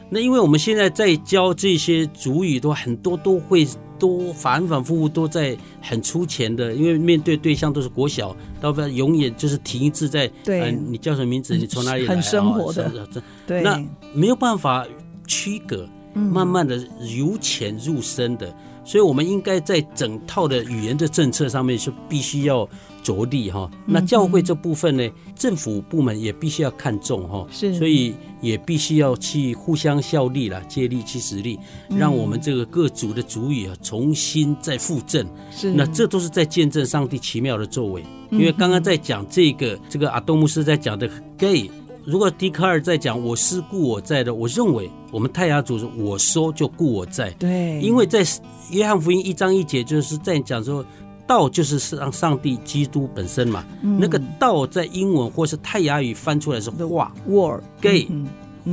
[0.08, 3.66] 那因为我们现在在教这些主语，都很多都会
[3.98, 11.56] 都反反复复都在很粗浅的，因为面对对象都是国小，到不永远就是停滞在对、呃，你叫什么名字？
[11.56, 12.14] 你从哪里来？
[12.14, 14.86] 很生活的，哦、对，那没有办法
[15.26, 16.76] 区隔，慢慢的
[17.16, 18.54] 由浅入深的。
[18.84, 22.68] 所以，我们应该在整套的语言的政策上面是必须要
[23.06, 23.70] 着力哈。
[23.86, 27.46] 那教会这部分呢，政府部门也必须要看重哈。
[27.50, 35.26] 是，所以也必须要去互相效力了，借力去实力，让我们这个各族的族语啊重新再复振。
[35.50, 38.02] 是，那这都是在见证上帝奇妙的作为。
[38.30, 41.70] 因为刚刚在讲这个，这个阿东牧师在讲的 gay。
[42.04, 47.30] 如果笛卡尔在讲“我是故我在”的，我认为我们泰雅族是“我说就故我在”。
[47.38, 48.24] 对，因为在
[48.70, 50.86] 约翰福音一章一节就是在讲说，
[51.26, 53.64] 道就是上上帝基督本身嘛。
[53.82, 58.08] 嗯、那个道在英文或是泰雅语翻出来是话 word，gay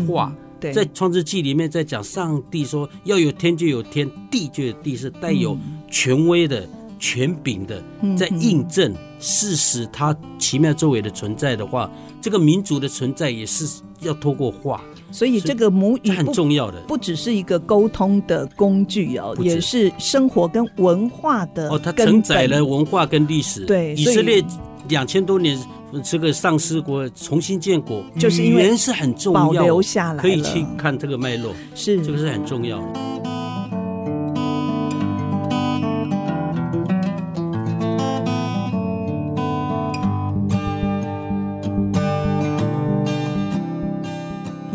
[0.07, 0.33] 话。
[0.59, 5.57] 对，在创世纪里面在讲上帝说要有天就有天，地就有地，是带有
[5.89, 6.61] 权威的。
[6.61, 6.69] 嗯
[7.03, 7.83] 权柄的，
[8.15, 14.81] 在印证事实，它奇妙作为的存在的话，这个民族的存在也是要透过话，
[15.13, 23.63] 所以这个母语很重要的，不只是一个沟通的工具哦，也是生活跟文化的哦，它承载了文化跟历史。
[23.65, 24.43] 对，以色列
[24.89, 25.55] 两千多年
[26.03, 32.03] 这个丧失国重新建国，就是语言是很重要，保留下来，可以去看这个脉络，是。
[32.03, 33.12] 这个是很重要的。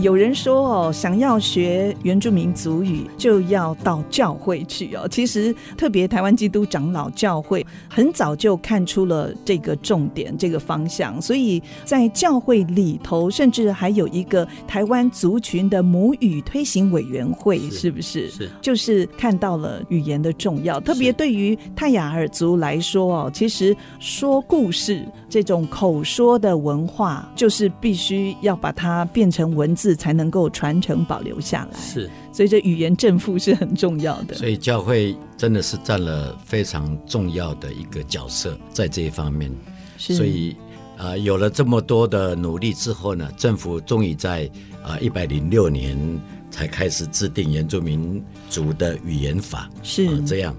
[0.09, 5.07] 有人说哦，想要学原住民族语，就要到教会去哦。
[5.07, 18.31] 其实，特别台湾基督长老教会很早就看出了这个重点、这个方向，所以在教会里头，甚至还有一个台湾族群的母语推行委员会，是，是不是？
[18.31, 20.81] 是，就是看到了语言的重要。
[20.81, 29.98] 特别对于泰雅尔族来说哦，其实说故事这种口说的文化，就是必须要把它变成文字。
[29.99, 34.37] 才能够传承保留下来，是，所以这语言正负是很重要的。
[34.37, 39.53] 所以教会真的是占了非常重要的一个角色，在这一方面。
[39.99, 40.53] 是所以
[40.97, 44.49] 啊、呃，有了这么多的努力之后呢，政府终于在
[44.83, 45.99] 啊一百零六年
[46.49, 50.55] 才开始制定原住民族的语言法，是、呃、这样。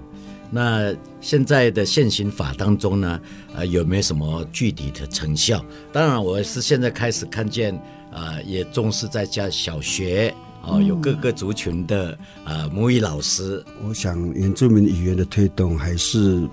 [0.50, 3.20] 那现在的现行法当中呢，
[3.54, 5.64] 呃，有没有什么具体的成效？
[5.92, 7.80] 当然，我是现在开始看见。
[8.10, 12.12] 啊、呃，也重视在家小学哦、呃，有各个族群的
[12.44, 13.64] 啊、呃、母语老师。
[13.86, 16.48] 我想原住民语言的推动还是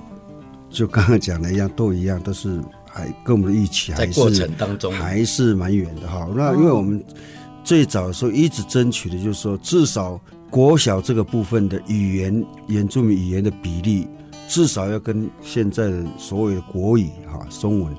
[0.70, 6.28] 就刚刚讲的一样，都一样，都是还跟我们的预期还过程当中还是蛮远的哈。
[6.36, 7.04] 那因为我们
[7.64, 14.08] 最早的时候一直争取的就是说，至少国小这个部分的语言原住民语言的比例，
[14.48, 17.94] 至少要跟现在的所谓的国语哈中文，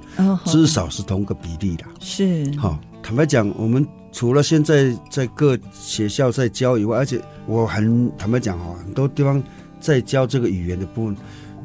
[0.46, 1.84] 至少是同个比例的。
[2.00, 9.42] 是哈，坦白讲，我们除了现在在各学校在教以外，而且我很坦白讲哈，很多地方
[9.80, 11.16] 在教这个语言的部分，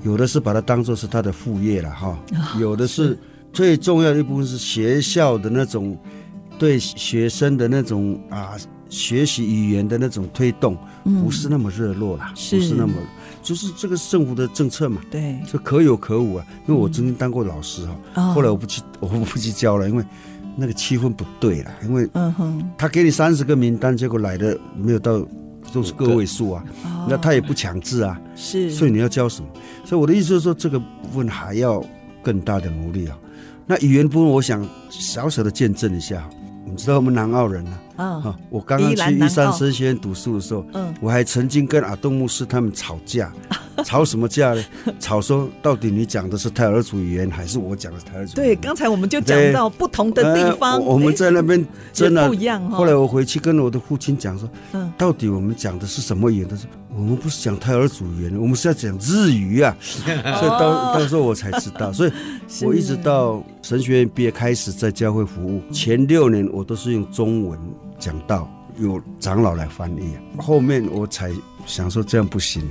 [0.04, 2.18] 有的是把它当做是他的副业了哈，
[2.62, 3.20] 有的是
[3.52, 5.98] 最重要的一部分是学校的那种
[6.58, 8.56] 对学生的那种啊
[8.88, 12.94] 学习语言的那种推动，不是那么热络了，不是那么。
[13.42, 16.46] 就是这个政府的政策嘛，对，就可有可无啊。
[16.66, 20.06] 因为我曾经当过老师哈，嗯、后来我不去， 我不去教了，因为
[20.56, 21.72] 那个气氛不对了。
[21.84, 25.26] 因为嗯哼，他给你三十个名单，结果来的没有到，
[25.74, 26.64] 都是个位数啊。
[26.84, 29.48] 哦、那他也不强制啊，是，所以你要教什么？
[29.86, 31.84] 所以我的意思是说，这个部分还要
[32.22, 33.18] 更大的努力啊。
[33.66, 36.30] 那语言部分，我想小小的见证一下。
[36.66, 37.80] 你知道我们南澳人啊？
[37.96, 43.32] 啊，我刚刚去玉山神学院读书的时候，嗯，我还曾经跟阿东牧师他们吵架，
[43.86, 44.64] 吵什么架呢？
[45.00, 48.36] 吵说到底你讲的是泰尔族语言，还是我讲的泰尔族？
[48.36, 52.68] 对，刚才我们就讲到不同的地方，我们在那边真的不一样。
[52.72, 56.48] 后来我回去跟我的父亲讲说，嗯，到底我们讲的是什么语言？
[56.48, 59.76] 他说我们不是讲胎儿组员，我们是要讲日语啊。
[59.82, 62.12] 所以到到时候我才知道，所以
[62.62, 67.60] 我一直到神学院毕业开始在教会服务，前六年我都是用中文。
[68.00, 71.32] 讲道有长老来翻译，后面我才
[71.66, 72.62] 想说这样不行。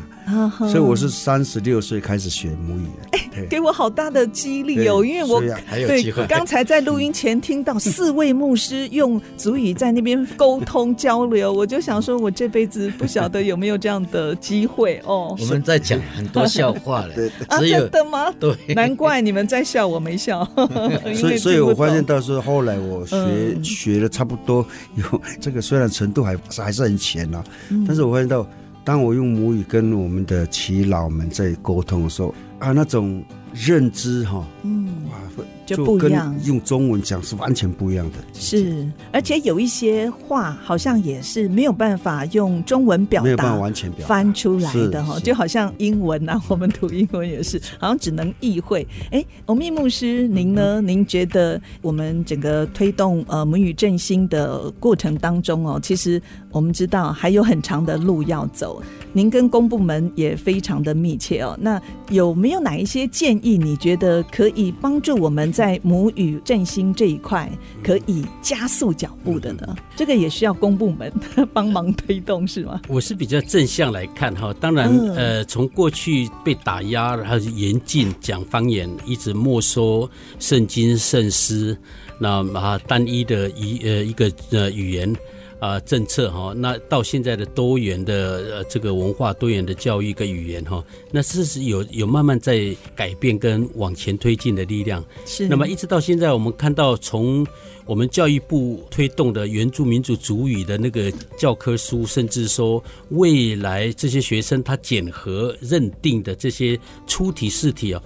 [0.58, 5.04] 所以我是三十六岁开始学母语的，哎，给我好大的激励哦！
[5.04, 15.36] 因为我对刚才在录音前听到四位牧师用足语在那边沟通交流，我就想说，我这辈子不晓得有没有这样的机会哦。
[15.40, 17.14] 我们在讲很多笑话了，
[17.48, 18.32] 啊，真的吗？
[18.38, 20.48] 对，难怪你们在笑，我没笑。
[21.16, 27.42] 所以，所以我发现到时候后来我学学了差不多，有这个虽然程度还还是很浅啊，
[27.86, 28.46] 但是我发现到。
[28.84, 35.16] 当我用母语跟我们的耆老们在沟通的时候，啊，那种认知哈，嗯，哇。
[35.64, 38.18] 就不一样，用中文讲是完全不一样的。
[38.32, 48.86] 是，而且有一些话好像也是没有办法用中文表达，没有办法完全表翻出来的哈，就好像英文啊，我们读英文也是，好像只能意会。
[49.10, 50.80] 哎，欧密牧师，您呢？
[50.80, 56.20] 您觉得我们整个推动呃母语振兴的过程当中哦，其实
[56.50, 58.82] 我们知道还有很长的路要走。
[59.12, 63.58] 您跟公部门也非常的密切哦，那有没有哪一些建议？
[63.58, 67.50] 你觉得可以帮助我们在母语振兴这一块
[67.82, 69.76] 可以加速脚步的呢？
[69.96, 71.12] 这个也需要公部门
[71.52, 72.80] 帮忙推动，是吗？
[72.88, 81.76] 我是比较正向来看哈，当然，呃，从过去被打压，然后严禁讲方言，一直没收圣经圣诗，
[82.18, 85.14] 那啊单一的一呃一个呃语言。
[85.62, 95.04] 啊，政策哈，那到现在的多元的呃这个文化、多元的教育跟语言哈，那是是有有慢慢在改变跟往前推进的力量。
[95.24, 95.46] 是。
[95.46, 97.46] 那么一直到现在，我们看到从
[97.86, 108.02] 我们教育部推动的原住民族族语的那个教科书，甚至说未来这些学生他检核认定的这些出题试题啊，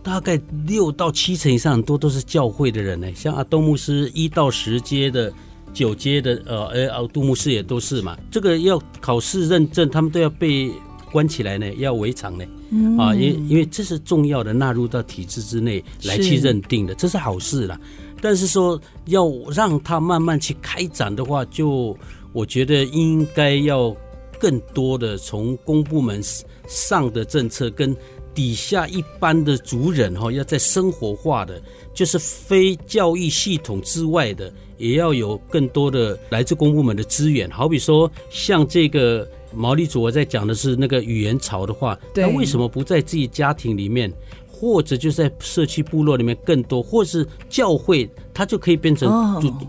[0.00, 5.32] 大概六到七成以上很多都是教会的人呢，像阿东牧师一到十阶的。
[5.72, 8.16] 九阶的呃，哎，奥杜牧师也都是嘛。
[8.30, 10.70] 这个要考试认证，他们都要被
[11.12, 12.44] 关起来呢，要围场呢。
[12.70, 17.80] 嗯、啊，因因为这是重要的，纳入到体制之内来去认定的，是这是好事啦。
[18.20, 21.96] 但是说要让他慢慢去开展的话，就
[22.32, 23.96] 我觉得应该要
[24.38, 26.20] 更多的从公部门
[26.68, 27.96] 上的政策跟
[28.32, 31.60] 底下一般的族人哈，要在生活化的，
[31.92, 34.52] 就是非教育系统之外的。
[34.80, 44.10] 也要有更多的来自公部门的资源，好比说像这个毛利族，我在讲的是那个语言潮的话，那为什么不在自己家庭里面，
[44.50, 49.08] 或者就在社区部落里面更多，或是教会，它就可以变成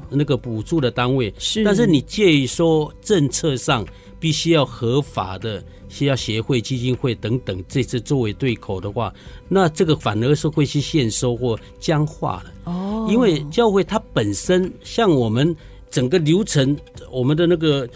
[0.09, 1.33] 那个补助的单位。
[1.65, 3.85] 但是你介意说政策上
[4.17, 5.61] 必须要合法的。
[5.91, 9.13] 需要协会、基金会等等这次作为对口的话，
[9.49, 12.53] 那这个反而是会去限收或僵化了。
[12.63, 15.53] 哦，因为教会它本身像我们
[15.89, 16.75] 整个流程，
[17.11, 17.87] 我们的那个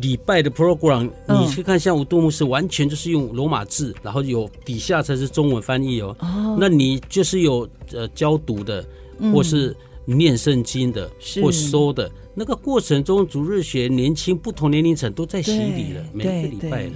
[0.00, 6.16] 礼拜的 program，你去看像我杜牧师，完全就是用罗马字，然后有底下才是中文翻译哦。
[6.18, 8.84] 哦，那你就是有呃教读的，
[9.32, 16.92] 或是念圣经的，嗯、或说的，那个过程中，主日学年轻不同年龄层都在洗礼了，每个礼拜了。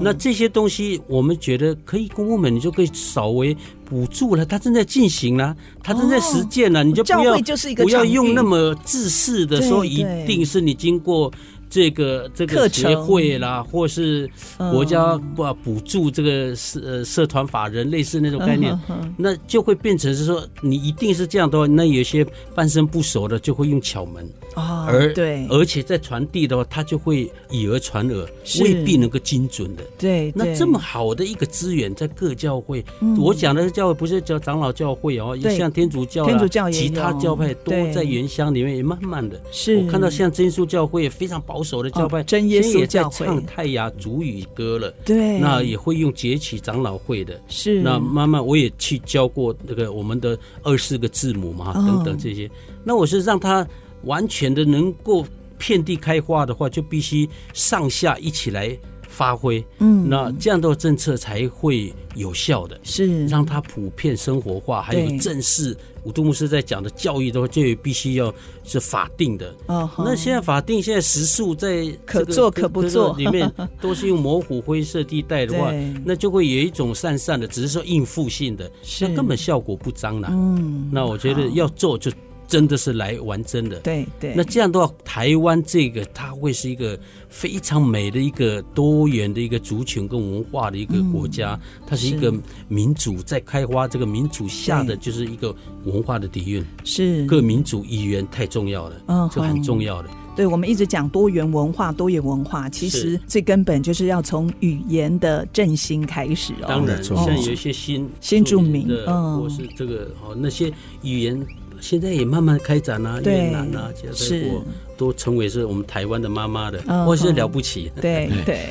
[0.00, 4.44] 那这些东西我们觉得可以，公部门你就可以稍微补助了。
[4.44, 7.38] 他正在进行了，他正在实践了，你就不要
[7.76, 11.32] 不要用那么自私的说，一定是你经过。
[11.76, 18.74] 这个这个协会啦，或是国家不补助这个社呃社团法人，类似那种概念，
[19.14, 24.26] 那就会变成是说，你一定是这样的话，那有些半生不熟的就会用巧门。
[24.54, 28.26] 啊，而对，而且在传递的话，他就会以讹传讹，
[28.62, 29.82] 未必能够精准的。
[29.98, 32.82] 对，那这么好的一个资源，在各教会，
[33.18, 39.76] 我讲的是教会，不是叫长老教会哦，也像天主教、天主教其他教派都在原乡里面也慢慢的，是。
[39.76, 47.82] 我看到像真耶稣教会也非常保守的教派，真耶稣教会唱泰雅族语歌了，对，那也会用节期长老会的，是。
[47.82, 52.50] 那妈妈我也去教过那个我们的二四个字母嘛，等等这些，
[52.84, 53.66] 那我是让他
[54.04, 55.26] 完全的能够
[55.58, 58.76] 遍地开花的话，就必须上下一起来
[59.16, 65.74] 发挥，嗯，那这样的政策才会有效的，是让它普遍生活化，还有正式。
[66.04, 69.52] 五度牧师在讲的教育的话，就必须要是法定的。
[69.66, 73.50] 哦，那现在法定，现在时数在可做可不做里面，
[73.80, 75.72] 都是用模糊灰色地带的话，
[76.04, 80.28] 那就会有一种散散的，只是说应付性的，那根本效果不彰了。
[80.30, 82.12] 嗯，那我觉得要做就。
[82.48, 84.34] 真的是来玩真的，对对。
[84.36, 92.32] 那这样的话，台湾这个它会是一个非常美的一个多元的一个族群跟文化的一个国家，嗯、它是一个
[92.68, 96.64] 民主在开花，这个民主下的就是一个文化的底蕴。
[96.84, 100.08] 是各民族语言太重要了，嗯，这很重要的。
[100.36, 106.66] 对，我们一直讲多元文化，多元文化其实最根本就是要从语言的振兴开始哦。
[106.68, 110.72] 当然，像有一些新新住民的，嗯，或是这个哦那些
[111.02, 111.44] 语言。
[111.88, 114.64] 现在也慢慢开展啊，越南啊，其他国
[114.96, 117.92] 都成为是我们台湾的妈妈的，或是了不起。
[118.02, 118.66] 对 对，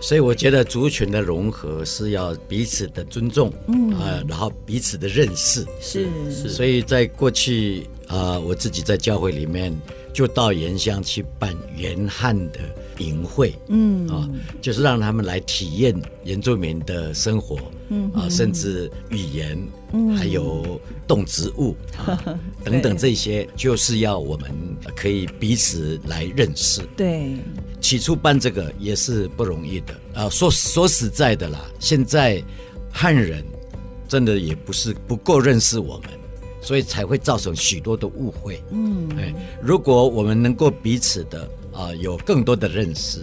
[0.00, 6.48] 所以我觉得族群的融合是要彼此的尊重，嗯啊，然后彼此的认识，是是。
[6.48, 9.70] 所以在过去啊，我自己在教会里面
[10.14, 12.60] 就到原乡去办原汉的
[12.98, 14.08] 营会，嗯。
[14.08, 14.26] 啊，
[14.62, 15.94] 就是让他们来体验
[16.24, 17.58] 原住民的生活，
[17.88, 19.58] 嗯啊，甚至语言，
[19.92, 22.16] 嗯，还有动植物啊
[22.64, 24.50] 等等这些，就是要我们
[24.94, 26.80] 可以彼此来认识。
[26.96, 27.36] 对，
[27.80, 30.28] 起初办这个也是不容易的啊。
[30.30, 32.40] 说说实在的啦，现在
[32.92, 33.44] 汉人
[34.06, 36.10] 真的也不是不够认识我们，
[36.64, 38.60] 所以才会造成许多的误会。
[38.70, 41.48] 嗯，哎，如果我们能够彼此的。
[41.76, 43.18] 啊，有更多的认识，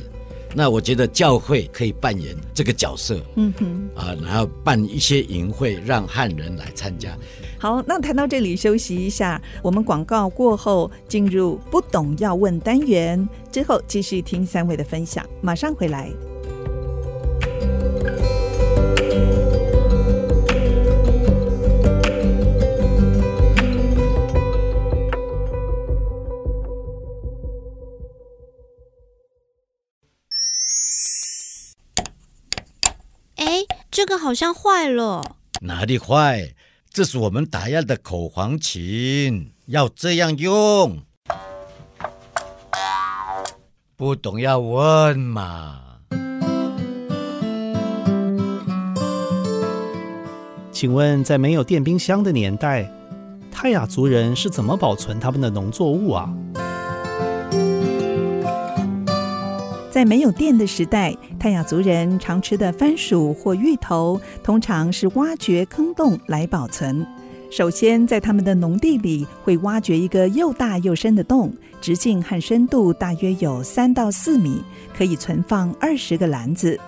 [0.53, 7.17] 那我觉得教会可以扮演这个角色，嗯哼，啊，然后办一些营会，让汉人来参加。
[7.57, 16.11] 好，那谈到这里休息一下，我们广告过后进入不懂要问单元，之后继续听三位的分享，马上回来。
[33.91, 36.53] 这个好像坏了，哪里坏？
[36.89, 41.01] 这是我们打样的口簧琴，要这样用。
[43.97, 45.81] 不懂要问嘛。
[50.71, 52.89] 请问，在没有电冰箱的年代，
[53.51, 56.33] 泰雅族人是怎么保存他们的农作物啊？
[59.91, 67.05] 在没有电的时代，泰雅族人常吃的番薯或芋头，通常是挖掘坑洞来保存。
[67.51, 74.63] 首先，在他们的农地里会挖掘一个又大又深的洞，直径和深度大约有三到四米，
[74.97, 76.79] 可以存放二十个篮子。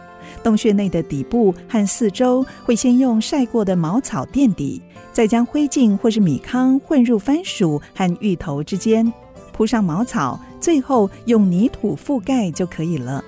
[0.41, 4.81] 洞穴内的底部和四周会先用晒过的茅草垫底，
[5.11, 9.11] 再将灰烬或是米糠混入番薯和芋头之间。
[9.51, 13.21] 铺上茅草，最后用泥土覆盖就可以了。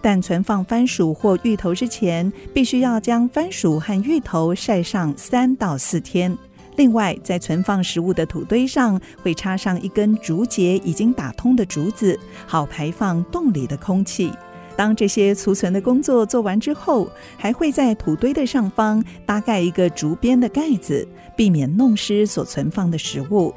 [0.00, 6.38] 但存放番薯或芋头之前，必须要将番薯和芋头晒上三到四天。
[6.76, 12.16] 另外，在存放食物的土堆上，会插上一根竹节已经打通的竹子，
[12.46, 14.30] 好排放洞里的空气。
[14.76, 21.04] 当这些储存的工作做完之后，还会在土堆的上方搭盖一个竹编的盖子，
[21.36, 23.52] 避免弄湿所存放的食物。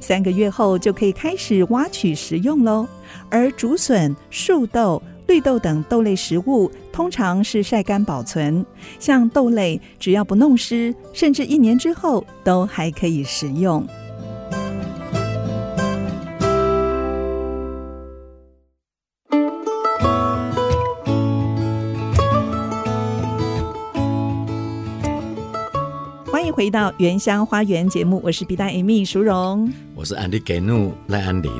[0.00, 2.86] 三个月后就可以开始挖取食用喽。
[3.30, 8.64] 而竹笋、树豆、绿豆等豆类食物，通常是晒干保存。
[8.98, 13.86] 像豆类，只要不弄湿，甚至一年之后都还可以食用。
[26.64, 31.52] 回到《原乡花园》节目，我是 B 大 Amy 淑荣，我是安迪给怒赖安林。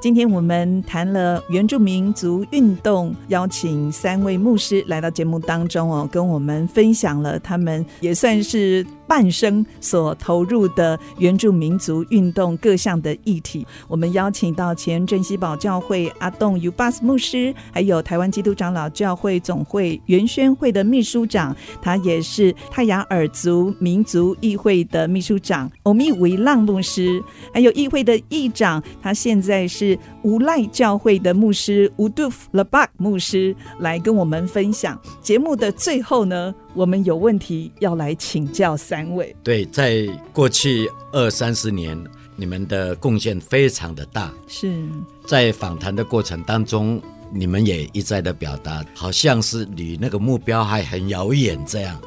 [0.00, 8.82] 今天我们谈了原住民族运动，邀请三位牧师来到节目当中哦，跟我们分享了他们也算是。
[9.10, 27.20] 半生所投入的原住民族运动各项的议题，我们邀请到前镇西堡教会阿栋尤巴斯牧师，还有台湾基督长老教会总会原宣会的秘书长，他也是泰雅尔族民族议会的秘书长欧米维浪牧师，
[27.52, 34.96] 还有议会的议长，他现在是无赖教会的牧师乌杜夫勒巴牧师，来跟我们分享。
[35.20, 39.34] 节目的最后呢，我们有问题要来请教三位。
[39.42, 42.02] 对，在过去二三十年，
[42.36, 44.32] 你们的贡献非常的大。
[44.48, 44.88] 是
[45.26, 47.00] 在访谈的过程当中，
[47.32, 52.00] 你们也一再的表达，好像是离那个目标还很遥远这样。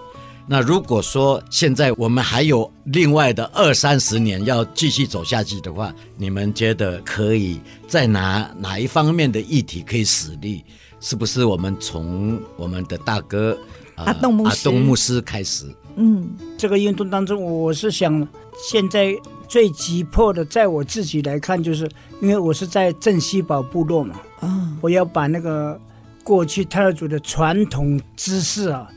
[0.45, 10.61] 那如果说现在我们还有另外的二三十年要继续走下去的话，你们觉得可以再拿哪一方面的议题可以使力？
[10.99, 13.57] 是不是我们从我们的大哥？
[13.95, 15.65] 阿东阿东牧师开始。
[15.95, 18.27] 嗯，这个运动当中，我是想，
[18.69, 19.15] 现在
[19.47, 21.89] 最急迫的，在我自己来看，就是
[22.21, 25.79] 因为我是在镇西堡部落嘛，啊，我要把那个
[26.23, 28.89] 过去泰雅族的传统知识啊，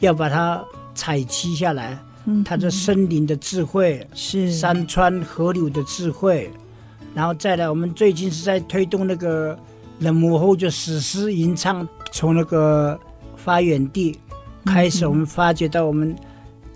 [0.00, 0.62] 要把它
[0.94, 1.98] 采集下来。
[2.26, 6.50] 嗯，它的森林的智慧是山川河流的智慧，
[7.14, 9.58] 然后再来，我们最近是在推动那个
[10.00, 12.98] 冷母后就史诗吟唱，从那个
[13.36, 14.18] 发源地。
[14.64, 16.14] 开始，我们发掘到我们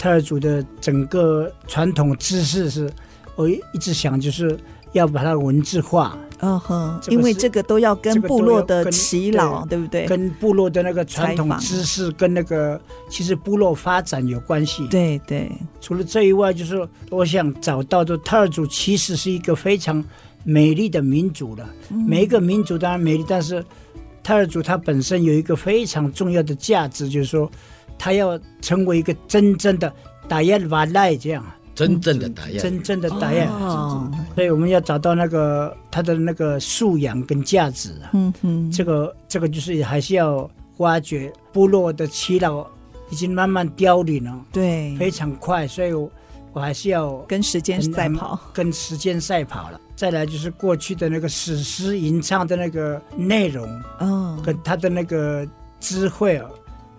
[0.07, 2.89] 泰尔族的整个传统知识是，
[3.35, 4.57] 我一直想就是
[4.93, 6.17] 要把它文字化。
[6.39, 10.07] 嗯哼，因为这个都要跟部落的耆老，对不对？
[10.07, 12.81] 跟部落的那个传统知识，跟那个
[13.11, 14.87] 其实部落发展有关系。
[14.87, 15.51] 对对。
[15.81, 20.05] 除了这以外，就是我想找到的泰尔族其实是一个非常
[20.45, 21.69] 美丽的民族了。
[21.89, 23.65] 每一个民族当然美丽，但是
[24.23, 27.51] 泰尔族它本身有一个非常重要的价值，就是说。
[27.99, 29.93] 他要成为一个真正的
[30.29, 31.45] 打耶瓦赖这样，
[31.75, 33.47] 真正的打耶，真正的达耶，
[34.35, 37.95] 所以我们要找到那个他的那个素养跟价值。
[38.13, 42.67] 嗯嗯，这个这个就是还是要挖掘部落的耆老
[43.11, 46.11] 已经慢慢凋零了，对，非常快，所以我
[46.53, 49.81] 我还是要跟时间赛跑，跟时间赛跑了。
[49.95, 53.67] 再来就是过去的那个史诗吟唱的那个内容，
[54.01, 55.47] 嗯，跟他的那个
[55.81, 56.47] 智慧啊。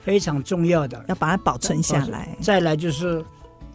[0.07, 2.33] 非常重要的，要把它保存下来。
[2.39, 3.21] 再来就是，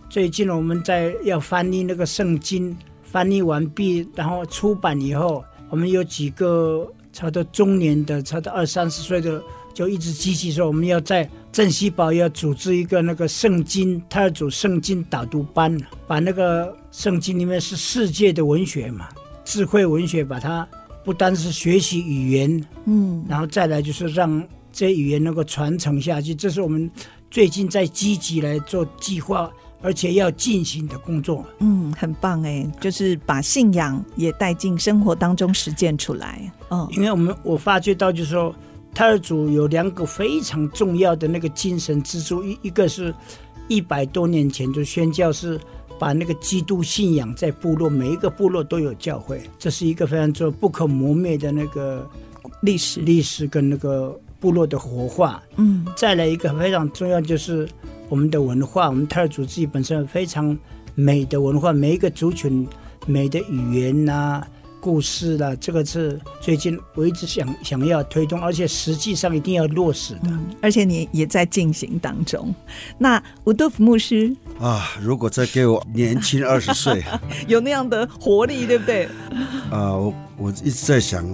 [0.09, 9.43] 最近我们在要翻译那个圣经，翻译完毕，然后出版以后，我们有几个差不多中年的，差不多二三十岁的，
[9.75, 19.07] 就一直积极说，我们要在镇西堡要组织一个那个圣经他要组圣经导读班，把那个圣经里面是世界的文学嘛，
[19.45, 20.67] 智慧文学，把它
[21.05, 24.43] 不单是学习语言，嗯，然后再来就是让。
[24.73, 26.91] 这语言能够传承下去，这是我们
[27.31, 29.51] 最近在积极来做计划，
[29.83, 31.45] 而且要进行的工作。
[31.59, 36.51] 嗯，很棒哎，就是把信仰也带进生活当中实践出来。
[36.71, 38.55] 嗯，因为我们我发觉到，就是说，
[38.95, 43.15] 泰尔族有两个非常重要的那个精神支柱，一一个是
[43.69, 45.61] 一百多年前就宣教是
[45.99, 52.09] 把那个基督信仰在部落每一个部落都有教会，这是一个非常重要不可磨灭的那个
[52.63, 54.19] 历史历史跟那个。
[54.43, 57.69] 部落的活化，嗯，再来一个非常重要，就是
[58.09, 58.89] 我们的文化。
[58.89, 60.59] 我们泰尔族自己本身非常
[60.97, 62.67] 美的文化，每一个族群
[63.07, 64.49] 美的语言呐、啊、
[64.81, 72.53] 故事啦、啊，这个是最近我一直想想要推动，而且实际上一定要落实的，嗯、而且你也在进行当中。
[72.99, 77.01] 那乌多夫牧师啊，如果再给我年轻二十岁，
[77.47, 79.05] 有那样的活力，对不对？
[79.71, 81.25] 啊，我我一直在想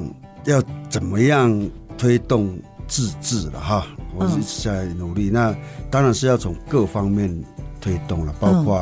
[0.44, 1.59] 要怎么样
[1.96, 2.54] 推动。
[2.89, 3.86] 自治了哈，
[4.16, 5.28] 我一直在努力。
[5.28, 5.57] 嗯、那
[5.91, 7.30] 当然是要从各方面
[7.80, 8.76] 推动了，包括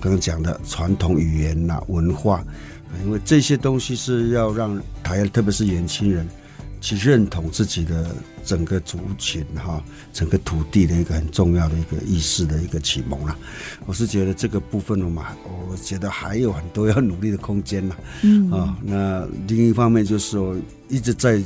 [0.00, 2.44] 刚刚讲的传统语言呐、文化，
[3.02, 6.28] 因为这些东西是要让台湾，特别是年轻人
[6.78, 9.82] 去认同自己的整个族群哈，
[10.12, 13.34] 整个土地的一个很重要的一个意识的一个启蒙了。
[13.86, 15.28] 我是觉得这个部分嘛，
[15.70, 17.96] 我觉得还有很多要努力的空间了。
[18.22, 20.54] 嗯啊，那另一方面就是说
[20.88, 21.42] 一直在。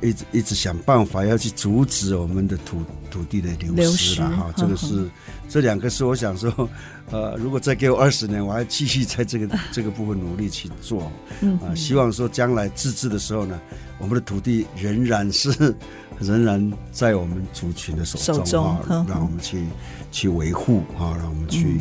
[0.00, 5.08] 一直一直想办法要去阻止我们的土土地的流失了哈，这个是
[5.48, 6.68] 这两个是我想说，
[7.10, 13.60] 呃，如果再给我二十年，我还继续在这个 这个部分努力去做，啊、呃，希望说将来自治的时候呢，
[13.98, 15.74] 我们的土地仍然是
[16.18, 19.66] 仍然在我们族群的手中啊，让我们去
[20.12, 21.80] 去维护啊，让我们去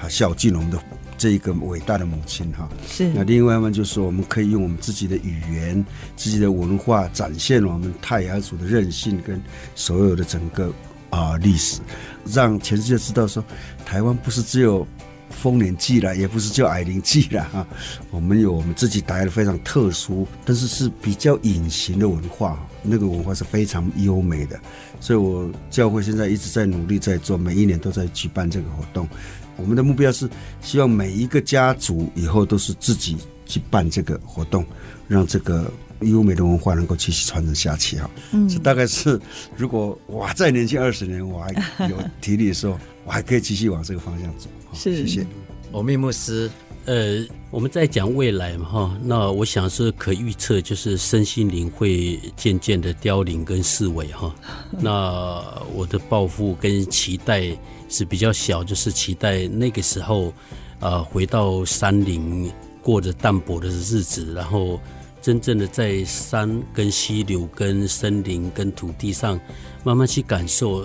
[0.00, 0.78] 啊孝敬我们的
[1.22, 2.68] 这一个伟大的母亲哈。
[2.84, 3.08] 是。
[3.14, 9.40] 那另外一面就是，我们可以用我们自己的语言、自己的文化，展现我们泰雅族的韧性跟
[9.76, 10.72] 所有的整个
[11.10, 11.80] 啊历史，
[12.26, 13.44] 让全世界知道说，
[13.86, 14.84] 台湾不是只有。
[15.30, 17.66] 丰年祭了，也不是叫矮灵祭了哈。
[18.10, 24.60] 我们有我们自己带来的非常特殊，但是是比较隐形的文化，那个文化是非常优美的。
[25.00, 29.08] 所以我教会现在一直在努力在做，每一年都在举办这个活动。
[29.56, 30.28] 我们的目标是
[30.60, 34.64] 希望每一个家族以后都是自己去办这个活动，
[35.08, 38.10] 让这个优美的文化能够继续传承下去哈。
[38.32, 39.20] 嗯，这大概是
[39.56, 44.48] 如果我再年轻二十年，我还有体力的时候，我还可以继续往这个方向走。
[44.72, 45.26] 是，谢谢。
[45.72, 46.50] 欧密牧师，
[46.84, 54.34] 呃，我们在讲未来嘛，哈，那我想是可预测，就是身心灵会渐渐的凋零跟式微，哈。
[54.80, 55.42] 那
[55.74, 57.56] 我的抱负跟期待
[57.92, 60.32] 是比较小，就是期待那个时候，
[60.80, 62.50] 呃，回到山林，
[62.82, 64.80] 过着淡泊的日子，然后
[65.20, 69.38] 真正的在山跟溪流跟森林跟土地上，
[69.84, 70.84] 慢慢去感受。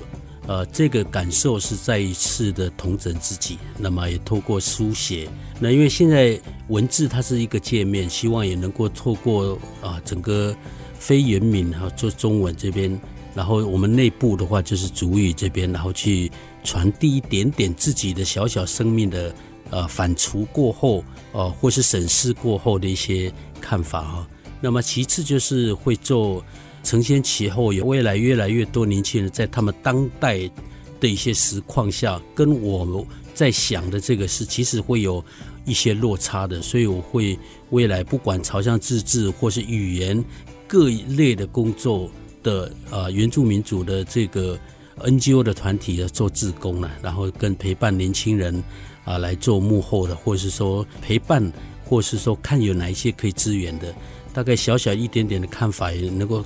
[0.50, 5.28] 呃，这个感受是再一次的同整自己，那么也透过书写，
[5.60, 6.40] 那因为现在
[6.70, 10.56] 文字它是一个界面，希望也能够透过啊、整个
[10.98, 12.98] 非原民哈做中文这边，
[13.36, 16.32] 然后我们内部的话就是主语这边，然后去
[16.68, 19.34] 传递一点点自己的小小生命的
[19.72, 24.28] 呃反刍过后，呃或是审视过后的一些看法哈。
[24.60, 26.44] 那么其次就是会做。
[26.84, 30.50] 承先启后，有未来越来越多年轻人在他们当代
[31.02, 35.22] 的一些实况下，跟我们在想的这个是其实会有
[35.66, 37.38] 一些落差的，所以我会
[37.72, 40.24] 未来不管朝向自治或是语言
[40.66, 42.10] 各一类的工作
[42.42, 44.58] 的啊原住民族的这个
[45.00, 48.64] NGO 的团体的做志工了，然后跟陪伴年轻人
[49.06, 51.52] 啊来做幕后的，或是说陪伴，
[51.86, 53.94] 或是说看有哪一些可以支援的，
[54.34, 56.44] 大概小小一点点的看法也能够。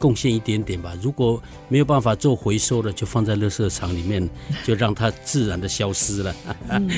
[0.00, 1.38] 贡献一点点吧，如果
[1.68, 4.26] 没有办法做回收的，就放在垃圾场里面，
[4.64, 6.34] 就让它自然的消失了。
[6.70, 6.88] 嗯、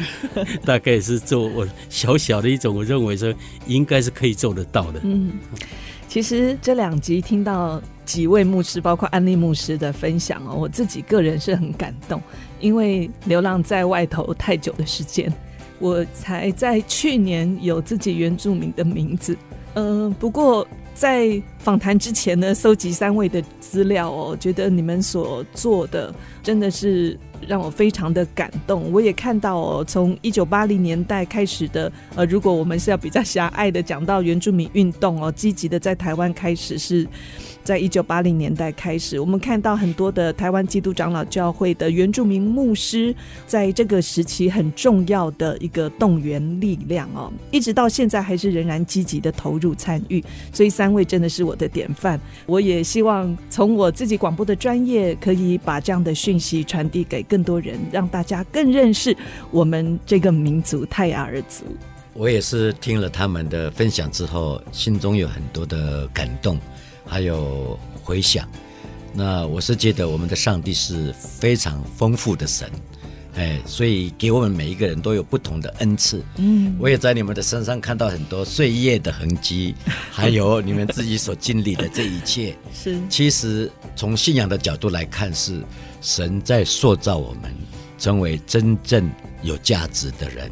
[0.62, 3.32] 大概是做我小小的一种，我认为说
[3.66, 5.00] 应该是可以做得到的。
[5.02, 5.32] 嗯，
[6.12, 12.20] 其实这两集听到几位牧师，包括安利牧师的分享哦，我自己个人是很感动，
[12.60, 15.32] 因为流浪在外头太久的时间，
[15.78, 19.34] 我才在去年有自己原住民的名字。
[19.72, 20.68] 嗯、不过。
[20.94, 28.92] 在访谈之前呢，搜集三位的资料哦，觉得你们所做的真的是让我非常的感动。
[28.92, 37.06] 我也看到哦，从一九八零年代开始的，呃，如果我们是要比较狭隘的讲到原住民运动哦，积极的在台湾开始是。
[37.64, 43.14] 在一九八零年代开始，我们看到很多的台湾基督长老教会的原住民牧师，
[43.46, 50.22] 在这个时期很重要的一个动员力量哦，一直到现在还是仍然积极的投入参与。
[50.52, 52.20] 所以三位真的是我的典范。
[52.46, 59.16] 我也希望从我自己广播的专业，可以把这样的讯息传递给更多人，让大家更认识
[59.50, 61.64] 我们这个民族泰雅尔族。
[62.14, 66.58] 我也是听了他们的分享之后，心中有很多的感动。
[67.12, 68.48] 还有回响，
[69.12, 72.70] 那我是觉得我们的上帝是非常丰富的神，
[73.34, 76.24] 哎，所以给我们每一个人都有不同的恩赐。
[76.36, 79.74] 嗯，我也在你们的身上看到很多岁月的痕迹，
[80.10, 82.56] 还有你们自己所经历的这一切。
[82.72, 85.62] 是，其实从信仰的角度来看，是
[86.00, 87.54] 神在塑造我们，
[87.98, 89.10] 成为真正
[89.42, 90.50] 有价值的人。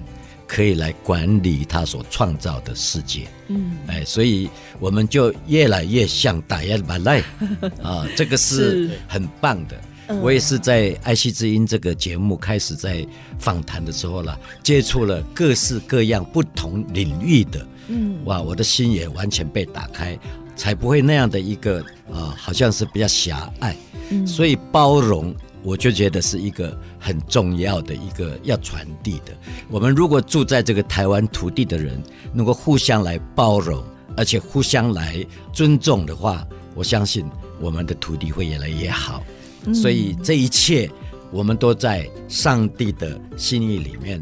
[0.53, 7.22] 可以来管理他所创造的世界，嗯，哎，所以我们就越来越像大亚巴赖
[7.80, 9.80] 啊，这个是很棒的。
[10.20, 13.07] 我也是在爱惜之音这个节目开始在
[13.38, 20.18] 访谈的时候了，接触了各式各样不同领域的，嗯，哇，我的心也完全被打开，
[20.57, 21.78] 才不会那样的一个
[22.12, 23.76] 啊，好像是比较狭隘，
[24.11, 25.32] 嗯，所以包容。
[25.62, 29.36] 我就觉得是一个很重要的一个要传递的。
[29.68, 32.02] 我们如果住在这个台湾土地的人，
[32.32, 33.82] 能够互相来包容，
[34.16, 37.24] 而且互相来尊重的话，我相信
[37.61, 39.22] 我们的土地会越来越好。
[39.74, 40.90] 所以这一切，
[41.30, 44.20] 我们都在上帝的心意里面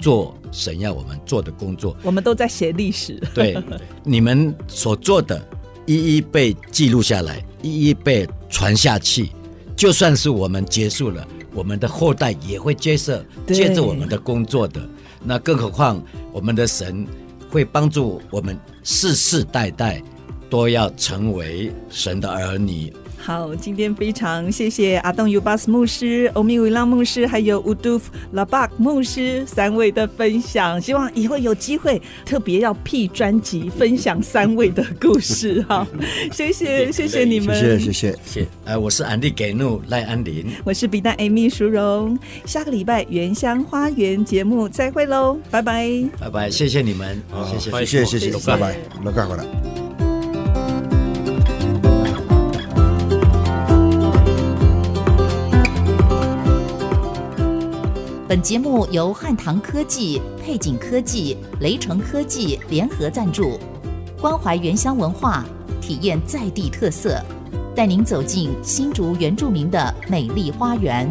[0.00, 1.94] 做神要我们做的工作。
[2.02, 3.22] 我们都在写历史。
[3.34, 3.62] 对，
[4.02, 5.46] 你们所做的，
[5.84, 9.30] 一一被记录下来，一一被传下去。
[9.78, 11.24] 就算是我们结束了，
[11.54, 13.16] 我们的后代也会接受
[13.46, 14.82] 接着我们的工作的。
[15.22, 16.02] 那更何况
[16.32, 17.06] 我们的神
[17.48, 20.02] 会帮助我们世世代代
[20.50, 30.80] 都要成为神的儿女，好，今天非常谢谢阿东尤巴斯牧师、欧米维拉牧师，还有乌杜夫拉巴牧师三位的分享。
[30.80, 35.60] 希望以后有机会特别要 P 专辑分享三位的故事。
[35.68, 35.86] 哈，
[36.32, 38.46] 谢谢谢谢你们，谢谢谢谢谢。
[38.64, 42.18] 呃，我是安迪给怒赖安林，我是比丹 Amy 淑荣。
[42.46, 45.90] 下个礼拜原乡花园节目再会喽，拜拜
[46.20, 49.87] 拜拜，谢谢你们，谢谢谢谢谢谢，拜拜，老干回来。
[58.28, 63.58] 本节目由汉唐科技、配景科技、雷城科技联合赞助，
[64.20, 65.46] 关怀原乡文化，
[65.80, 67.18] 体验在地特色，
[67.74, 71.08] 带您走进新竹原住民的美丽花园。